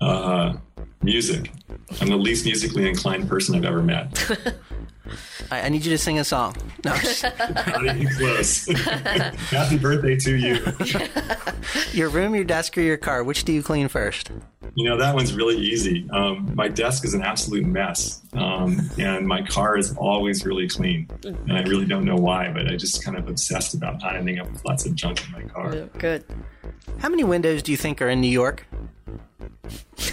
Uh, 0.00 0.54
music. 1.02 1.50
I'm 2.00 2.08
the 2.08 2.16
least 2.16 2.44
musically 2.44 2.88
inclined 2.88 3.28
person 3.28 3.54
I've 3.54 3.64
ever 3.64 3.82
met. 3.82 4.16
I 5.50 5.68
need 5.68 5.84
you 5.84 5.90
to 5.90 5.98
sing 5.98 6.18
a 6.18 6.24
song. 6.24 6.56
No, 6.84 6.94
not 6.94 7.84
even 7.84 8.08
close. 8.14 8.66
Happy 9.50 9.78
birthday 9.78 10.16
to 10.16 10.36
you. 10.36 10.64
your 11.92 12.08
room, 12.08 12.34
your 12.34 12.44
desk, 12.44 12.78
or 12.78 12.82
your 12.82 12.96
car? 12.96 13.24
Which 13.24 13.44
do 13.44 13.52
you 13.52 13.62
clean 13.62 13.88
first? 13.88 14.30
You 14.74 14.88
know 14.88 14.96
that 14.96 15.14
one's 15.14 15.34
really 15.34 15.56
easy. 15.56 16.08
Um, 16.10 16.52
my 16.54 16.68
desk 16.68 17.04
is 17.04 17.14
an 17.14 17.22
absolute 17.22 17.66
mess, 17.66 18.22
um, 18.34 18.80
and 18.98 19.26
my 19.26 19.42
car 19.42 19.76
is 19.76 19.94
always 19.96 20.46
really 20.46 20.68
clean. 20.68 21.08
And 21.24 21.52
I 21.52 21.62
really 21.62 21.84
don't 21.84 22.04
know 22.04 22.16
why, 22.16 22.50
but 22.50 22.68
I 22.68 22.76
just 22.76 23.04
kind 23.04 23.16
of 23.18 23.28
obsessed 23.28 23.74
about 23.74 24.00
not 24.00 24.16
ending 24.16 24.38
up 24.38 24.50
with 24.50 24.64
lots 24.64 24.86
of 24.86 24.94
junk 24.94 25.24
in 25.26 25.32
my 25.32 25.42
car. 25.42 25.74
Good. 25.98 26.24
How 26.98 27.08
many 27.08 27.24
windows 27.24 27.62
do 27.62 27.72
you 27.72 27.76
think 27.76 28.00
are 28.00 28.08
in 28.08 28.20
New 28.20 28.28
York? 28.30 28.66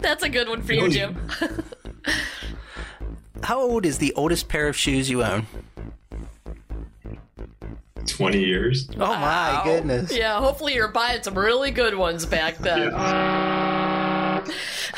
That's 0.00 0.22
a 0.22 0.28
good 0.28 0.48
one 0.48 0.62
for 0.62 0.72
you, 0.72 0.88
Jim. 0.88 1.16
How 3.46 3.60
old 3.60 3.86
is 3.86 3.98
the 3.98 4.12
oldest 4.14 4.48
pair 4.48 4.66
of 4.66 4.76
shoes 4.76 5.08
you 5.08 5.22
own? 5.22 5.46
20 8.04 8.40
years. 8.40 8.88
Oh 8.96 8.98
my 8.98 9.60
goodness. 9.62 10.12
Yeah, 10.12 10.40
hopefully 10.40 10.74
you're 10.74 10.88
buying 10.88 11.22
some 11.22 11.38
really 11.38 11.70
good 11.70 11.94
ones 11.94 12.26
back 12.26 12.58
then. 12.58 12.90
Yeah. 12.90 14.44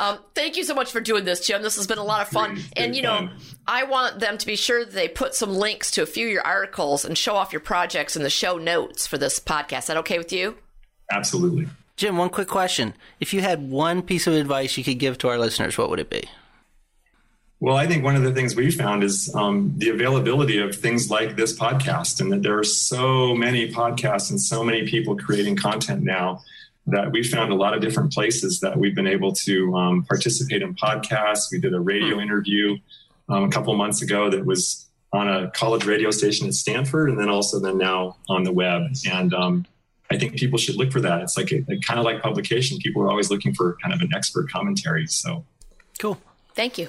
Um, 0.00 0.20
thank 0.34 0.56
you 0.56 0.64
so 0.64 0.74
much 0.74 0.90
for 0.90 1.00
doing 1.02 1.26
this, 1.26 1.46
Jim. 1.46 1.60
This 1.60 1.76
has 1.76 1.86
been 1.86 1.98
a 1.98 2.04
lot 2.04 2.22
of 2.22 2.28
fun. 2.28 2.54
Great, 2.54 2.72
and, 2.78 2.96
you 2.96 3.02
know, 3.02 3.18
fun. 3.18 3.30
I 3.66 3.84
want 3.84 4.18
them 4.18 4.38
to 4.38 4.46
be 4.46 4.56
sure 4.56 4.82
that 4.82 4.94
they 4.94 5.08
put 5.08 5.34
some 5.34 5.54
links 5.54 5.90
to 5.90 6.02
a 6.02 6.06
few 6.06 6.28
of 6.28 6.32
your 6.32 6.46
articles 6.46 7.04
and 7.04 7.18
show 7.18 7.36
off 7.36 7.52
your 7.52 7.60
projects 7.60 8.16
in 8.16 8.22
the 8.22 8.30
show 8.30 8.56
notes 8.56 9.06
for 9.06 9.18
this 9.18 9.38
podcast. 9.38 9.80
Is 9.80 9.86
that 9.88 9.98
okay 9.98 10.16
with 10.16 10.32
you? 10.32 10.56
Absolutely. 11.12 11.68
Jim, 11.96 12.16
one 12.16 12.30
quick 12.30 12.48
question. 12.48 12.94
If 13.20 13.34
you 13.34 13.42
had 13.42 13.68
one 13.70 14.00
piece 14.00 14.26
of 14.26 14.32
advice 14.32 14.78
you 14.78 14.84
could 14.84 14.98
give 14.98 15.18
to 15.18 15.28
our 15.28 15.36
listeners, 15.36 15.76
what 15.76 15.90
would 15.90 16.00
it 16.00 16.08
be? 16.08 16.30
Well, 17.60 17.76
I 17.76 17.88
think 17.88 18.04
one 18.04 18.14
of 18.14 18.22
the 18.22 18.32
things 18.32 18.54
we 18.54 18.70
found 18.70 19.02
is 19.02 19.34
um, 19.34 19.74
the 19.76 19.88
availability 19.88 20.58
of 20.58 20.76
things 20.76 21.10
like 21.10 21.34
this 21.34 21.58
podcast, 21.58 22.20
and 22.20 22.30
that 22.32 22.42
there 22.42 22.56
are 22.56 22.64
so 22.64 23.34
many 23.34 23.70
podcasts 23.72 24.30
and 24.30 24.40
so 24.40 24.62
many 24.62 24.86
people 24.86 25.16
creating 25.16 25.56
content 25.56 26.04
now 26.04 26.42
that 26.86 27.10
we 27.10 27.22
found 27.22 27.52
a 27.52 27.56
lot 27.56 27.74
of 27.74 27.80
different 27.80 28.12
places 28.12 28.60
that 28.60 28.76
we've 28.76 28.94
been 28.94 29.08
able 29.08 29.32
to 29.32 29.74
um, 29.76 30.04
participate 30.04 30.62
in 30.62 30.74
podcasts. 30.76 31.50
We 31.50 31.58
did 31.58 31.74
a 31.74 31.80
radio 31.80 32.14
hmm. 32.14 32.20
interview 32.20 32.76
um, 33.28 33.44
a 33.44 33.50
couple 33.50 33.74
months 33.74 34.02
ago 34.02 34.30
that 34.30 34.46
was 34.46 34.86
on 35.12 35.28
a 35.28 35.50
college 35.50 35.84
radio 35.84 36.12
station 36.12 36.46
at 36.46 36.54
Stanford, 36.54 37.10
and 37.10 37.18
then 37.18 37.28
also 37.28 37.58
then 37.58 37.76
now 37.76 38.18
on 38.28 38.44
the 38.44 38.52
web. 38.52 38.82
And 39.10 39.34
um, 39.34 39.66
I 40.12 40.16
think 40.16 40.36
people 40.36 40.58
should 40.58 40.76
look 40.76 40.92
for 40.92 41.00
that. 41.00 41.22
It's 41.22 41.36
like 41.36 41.50
a, 41.50 41.64
a 41.68 41.80
kind 41.80 41.98
of 41.98 42.04
like 42.04 42.22
publication. 42.22 42.78
People 42.78 43.02
are 43.02 43.10
always 43.10 43.30
looking 43.30 43.52
for 43.52 43.76
kind 43.82 43.92
of 43.92 44.00
an 44.00 44.10
expert 44.14 44.48
commentary. 44.48 45.08
So 45.08 45.44
Cool. 45.98 46.18
Thank 46.58 46.76
you. 46.76 46.88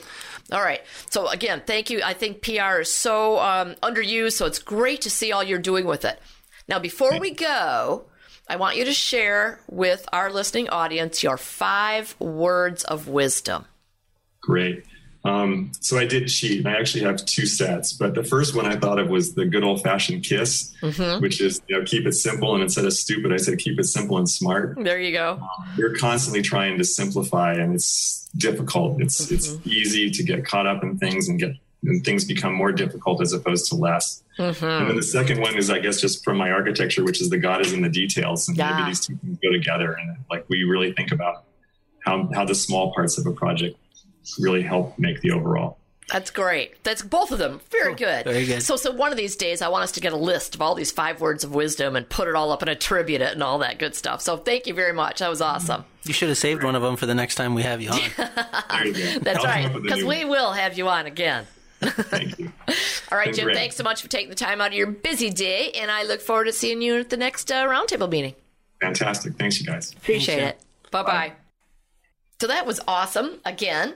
All 0.51 0.63
right. 0.63 0.81
So 1.11 1.27
again, 1.27 1.61
thank 1.63 1.91
you. 1.91 2.01
I 2.03 2.13
think 2.13 2.41
PR 2.41 2.79
is 2.79 2.91
so 2.91 3.37
um, 3.37 3.75
underused, 3.83 4.31
so 4.31 4.47
it's 4.47 4.57
great 4.57 5.01
to 5.01 5.11
see 5.11 5.31
all 5.31 5.43
you're 5.43 5.59
doing 5.59 5.85
with 5.85 6.05
it. 6.05 6.19
Now, 6.67 6.79
before 6.79 7.19
we 7.19 7.29
go, 7.29 8.05
I 8.47 8.55
want 8.55 8.77
you 8.77 8.85
to 8.85 8.93
share 8.93 9.61
with 9.69 10.09
our 10.11 10.31
listening 10.31 10.69
audience 10.69 11.21
your 11.21 11.37
five 11.37 12.15
words 12.19 12.83
of 12.83 13.07
wisdom. 13.07 13.65
great. 14.41 14.85
Um, 15.25 15.71
so 15.81 15.97
I 15.97 16.05
did 16.05 16.27
cheat. 16.29 16.59
and 16.59 16.67
I 16.67 16.79
actually 16.79 17.03
have 17.03 17.25
two 17.25 17.45
sets, 17.45 17.91
but 17.91 18.15
the 18.15 18.23
first 18.23 18.55
one 18.55 18.65
I 18.65 18.77
thought 18.77 18.99
of 18.99 19.09
was 19.09 19.35
the 19.35 19.45
good 19.45 19.63
old 19.63 19.83
fashioned 19.83 20.23
kiss, 20.23 20.73
mm-hmm. 20.81 21.21
which 21.21 21.41
is 21.41 21.61
you 21.67 21.77
know 21.77 21.85
keep 21.85 22.05
it 22.05 22.13
simple. 22.13 22.53
And 22.53 22.63
instead 22.63 22.85
of 22.85 22.93
stupid, 22.93 23.33
I 23.33 23.37
said 23.37 23.57
keep 23.57 23.79
it 23.79 23.83
simple 23.85 24.17
and 24.17 24.29
smart. 24.29 24.77
There 24.81 24.99
you 24.99 25.11
go. 25.11 25.33
Um, 25.41 25.69
We're 25.77 25.95
constantly 25.95 26.41
trying 26.41 26.77
to 26.77 26.85
simplify, 26.85 27.53
and 27.53 27.75
it's 27.75 28.29
difficult. 28.37 29.01
It's 29.01 29.25
mm-hmm. 29.25 29.35
it's 29.35 29.57
easy 29.67 30.09
to 30.09 30.23
get 30.23 30.45
caught 30.45 30.67
up 30.67 30.83
in 30.83 30.97
things 30.97 31.27
and 31.27 31.37
get 31.37 31.51
and 31.83 32.03
things 32.03 32.25
become 32.25 32.53
more 32.53 32.71
difficult 32.71 33.21
as 33.21 33.33
opposed 33.33 33.67
to 33.69 33.75
less. 33.75 34.23
Mm-hmm. 34.37 34.65
And 34.65 34.89
then 34.89 34.95
the 34.95 35.03
second 35.03 35.39
one 35.41 35.57
is, 35.57 35.69
I 35.69 35.79
guess, 35.79 35.99
just 36.01 36.23
from 36.25 36.37
my 36.37 36.51
architecture, 36.51 37.03
which 37.03 37.21
is 37.21 37.29
the 37.29 37.37
God 37.37 37.61
is 37.61 37.71
in 37.73 37.81
the 37.81 37.89
details, 37.89 38.47
and 38.47 38.57
Yeah. 38.57 38.75
maybe 38.77 38.89
these 38.89 39.05
two 39.05 39.17
things 39.17 39.37
go 39.43 39.51
together, 39.51 39.93
and 39.93 40.17
like 40.29 40.45
we 40.49 40.63
really 40.63 40.93
think 40.93 41.11
about 41.11 41.43
how 42.05 42.29
how 42.33 42.45
the 42.45 42.55
small 42.55 42.93
parts 42.93 43.17
of 43.17 43.25
a 43.25 43.31
project 43.31 43.77
really 44.39 44.61
help 44.61 44.97
make 44.99 45.21
the 45.21 45.31
overall. 45.31 45.77
That's 46.11 46.31
great. 46.31 46.83
That's 46.83 47.03
both 47.03 47.31
of 47.31 47.37
them. 47.37 47.61
Very 47.69 47.93
good. 47.93 48.25
Very 48.25 48.45
good. 48.45 48.63
So, 48.63 48.75
so 48.75 48.91
one 48.91 49.11
of 49.11 49.17
these 49.17 49.35
days, 49.35 49.61
I 49.61 49.67
want 49.67 49.83
us 49.83 49.91
to 49.93 49.99
get 49.99 50.11
a 50.11 50.17
list 50.17 50.55
of 50.55 50.61
all 50.61 50.73
these 50.73 50.91
five 50.91 51.21
words 51.21 51.43
of 51.43 51.53
wisdom 51.53 51.95
and 51.95 52.09
put 52.09 52.27
it 52.27 52.33
all 52.33 52.51
up 52.51 52.63
and 52.63 52.69
attribute 52.69 53.21
it 53.21 53.33
and 53.33 53.43
all 53.43 53.59
that 53.59 53.77
good 53.77 53.93
stuff. 53.93 54.21
So, 54.21 54.35
thank 54.35 54.65
you 54.65 54.73
very 54.73 54.93
much. 54.93 55.19
That 55.19 55.29
was 55.29 55.39
awesome. 55.41 55.85
You 56.05 56.13
should 56.13 56.29
have 56.29 56.37
saved 56.39 56.63
one 56.63 56.75
of 56.75 56.81
them 56.81 56.95
for 56.95 57.05
the 57.05 57.13
next 57.13 57.35
time 57.35 57.53
we 57.53 57.61
have 57.61 57.81
you 57.81 57.91
on. 57.91 57.99
You. 57.99 58.09
That's 58.17 59.39
I'll 59.39 59.43
right. 59.43 59.65
up 59.65 59.73
with 59.75 59.81
a 59.83 59.85
Because 59.85 60.03
we 60.03 60.25
will 60.25 60.51
have 60.51 60.77
you 60.77 60.89
on 60.89 61.05
again. 61.05 61.45
Thank 61.81 62.39
you. 62.39 62.51
All 63.11 63.17
right, 63.17 63.33
Jim. 63.33 63.45
great. 63.45 63.55
Thanks 63.55 63.75
so 63.75 63.83
much 63.83 64.01
for 64.01 64.07
taking 64.07 64.29
the 64.29 64.35
time 64.35 64.61
out 64.61 64.67
of 64.67 64.73
your 64.73 64.87
busy 64.87 65.29
day, 65.29 65.71
and 65.75 65.91
I 65.91 66.03
look 66.03 66.21
forward 66.21 66.45
to 66.45 66.53
seeing 66.53 66.81
you 66.81 66.99
at 66.99 67.09
the 67.09 67.17
next 67.17 67.51
uh, 67.51 67.67
roundtable 67.67 68.09
meeting. 68.09 68.33
Fantastic. 68.81 69.35
Thanks, 69.37 69.59
you 69.59 69.67
guys. 69.67 69.93
Appreciate 69.93 70.39
Thanks, 70.39 70.63
it. 70.63 70.91
Bye 70.91 71.03
bye. 71.03 71.33
So 72.41 72.47
that 72.47 72.65
was 72.65 72.79
awesome. 72.87 73.39
Again, 73.45 73.95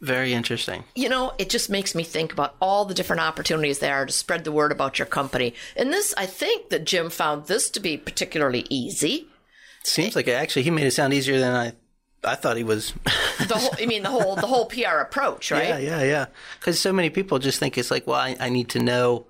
Very 0.00 0.32
interesting. 0.32 0.84
you 0.94 1.08
know, 1.08 1.32
it 1.38 1.50
just 1.50 1.68
makes 1.70 1.94
me 1.94 2.04
think 2.04 2.32
about 2.32 2.54
all 2.60 2.84
the 2.84 2.94
different 2.94 3.20
opportunities 3.20 3.80
there 3.80 3.94
are 3.94 4.06
to 4.06 4.12
spread 4.12 4.44
the 4.44 4.52
word 4.52 4.70
about 4.72 4.98
your 4.98 5.06
company. 5.06 5.54
And 5.76 5.92
this, 5.92 6.14
I 6.16 6.26
think 6.26 6.70
that 6.70 6.84
Jim 6.84 7.10
found 7.10 7.46
this 7.46 7.68
to 7.70 7.80
be 7.80 7.96
particularly 7.96 8.64
easy. 8.70 9.26
Seems 9.82 10.14
like 10.14 10.28
it, 10.28 10.32
actually 10.32 10.62
he 10.62 10.70
made 10.70 10.86
it 10.86 10.92
sound 10.92 11.12
easier 11.14 11.38
than 11.40 11.54
I 11.54 11.72
I 12.24 12.34
thought 12.34 12.56
he 12.56 12.64
was. 12.64 12.92
The 13.46 13.54
whole, 13.56 13.70
I 13.78 13.86
mean, 13.86 14.02
the 14.02 14.10
whole 14.10 14.34
the 14.34 14.46
whole 14.48 14.66
PR 14.66 14.98
approach, 14.98 15.50
right? 15.52 15.68
Yeah, 15.68 15.78
yeah, 15.78 16.02
yeah. 16.02 16.26
Because 16.58 16.80
so 16.80 16.92
many 16.92 17.10
people 17.10 17.38
just 17.38 17.60
think 17.60 17.78
it's 17.78 17.90
like, 17.92 18.06
well, 18.08 18.16
I, 18.20 18.36
I 18.40 18.48
need 18.48 18.68
to 18.70 18.80
know, 18.80 19.26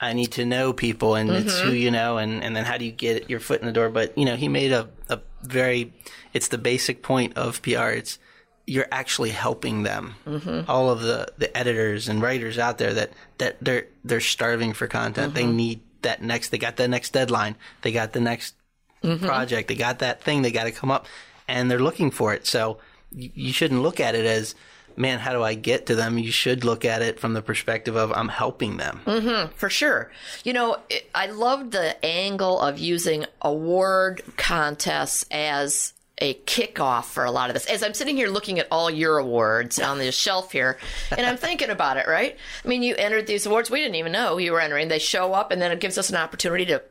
I 0.00 0.12
need 0.12 0.30
to 0.32 0.44
know 0.44 0.72
people, 0.72 1.16
and 1.16 1.28
it's 1.30 1.54
Mm-hmm. 1.58 1.68
who 1.68 1.74
you 1.74 1.90
know, 1.90 2.16
and, 2.18 2.42
and 2.44 2.54
then 2.54 2.64
how 2.64 2.76
do 2.78 2.84
you 2.84 2.92
get 2.92 3.28
your 3.28 3.40
foot 3.40 3.60
in 3.60 3.66
the 3.66 3.72
door? 3.72 3.88
But 3.88 4.16
you 4.16 4.24
know, 4.24 4.36
he 4.36 4.46
made 4.48 4.70
a, 4.70 4.88
a 5.08 5.20
very, 5.42 5.92
it's 6.32 6.48
the 6.48 6.58
basic 6.58 7.02
point 7.02 7.36
of 7.36 7.60
PR. 7.62 7.90
It's 7.90 8.20
you're 8.68 8.86
actually 8.92 9.30
helping 9.30 9.82
them. 9.82 10.14
Mm-hmm. 10.26 10.70
All 10.70 10.90
of 10.90 11.00
the, 11.00 11.26
the 11.38 11.56
editors 11.56 12.08
and 12.08 12.20
writers 12.22 12.58
out 12.58 12.78
there 12.78 12.92
that 12.94 13.12
that 13.38 13.56
they're 13.60 13.86
they're 14.04 14.20
starving 14.20 14.72
for 14.74 14.86
content. 14.86 15.34
They 15.34 15.44
Mm-hmm. 15.44 15.56
need 15.56 15.80
that 16.02 16.22
next. 16.22 16.50
They 16.50 16.58
got 16.58 16.76
the 16.76 16.86
next 16.88 17.12
deadline. 17.12 17.56
They 17.82 17.92
got 17.92 18.12
the 18.12 18.20
next 18.20 18.54
Mm-hmm. 19.02 19.26
project. 19.26 19.68
They 19.68 19.76
got 19.76 20.00
that 20.00 20.22
thing. 20.22 20.42
They 20.42 20.50
got 20.50 20.64
to 20.64 20.72
come 20.72 20.90
up, 20.90 21.06
and 21.46 21.70
they're 21.70 21.78
looking 21.78 22.10
for 22.10 22.34
it. 22.34 22.46
So 22.48 22.78
you, 23.12 23.30
you 23.32 23.52
shouldn't 23.52 23.80
look 23.80 24.00
at 24.00 24.16
it 24.16 24.26
as, 24.26 24.56
man, 24.96 25.20
how 25.20 25.32
do 25.32 25.40
I 25.40 25.54
get 25.54 25.86
to 25.86 25.94
them? 25.94 26.18
You 26.18 26.32
should 26.32 26.64
look 26.64 26.84
at 26.84 27.00
it 27.00 27.20
from 27.20 27.32
the 27.32 27.40
perspective 27.40 27.94
of 27.94 28.10
I'm 28.12 28.28
helping 28.28 28.76
them. 28.76 29.50
for 29.54 29.70
sure. 29.70 30.10
You 30.42 30.52
know, 30.52 30.78
it, 30.90 31.08
I 31.14 31.26
loved 31.26 31.70
the 31.70 31.94
angle 32.04 32.58
of 32.60 32.78
using 32.80 33.24
award 33.40 34.22
contests 34.36 35.24
as 35.30 35.92
a 36.20 36.34
kickoff 36.34 37.04
for 37.06 37.24
a 37.24 37.30
lot 37.30 37.50
of 37.50 37.54
this. 37.54 37.66
As 37.66 37.82
I'm 37.82 37.94
sitting 37.94 38.16
here 38.16 38.28
looking 38.28 38.58
at 38.58 38.68
all 38.70 38.90
your 38.90 39.18
awards 39.18 39.78
on 39.78 39.98
the 39.98 40.12
shelf 40.12 40.52
here, 40.52 40.78
and 41.16 41.26
I'm 41.26 41.36
thinking 41.36 41.70
about 41.70 41.96
it, 41.96 42.06
right? 42.06 42.36
I 42.64 42.68
mean, 42.68 42.82
you 42.82 42.94
entered 42.96 43.26
these 43.26 43.46
awards. 43.46 43.70
We 43.70 43.80
didn't 43.80 43.96
even 43.96 44.12
know 44.12 44.38
you 44.38 44.52
were 44.52 44.60
entering. 44.60 44.88
They 44.88 44.98
show 44.98 45.32
up, 45.32 45.50
and 45.50 45.60
then 45.60 45.72
it 45.72 45.80
gives 45.80 45.98
us 45.98 46.10
an 46.10 46.16
opportunity 46.16 46.66
to 46.66 46.82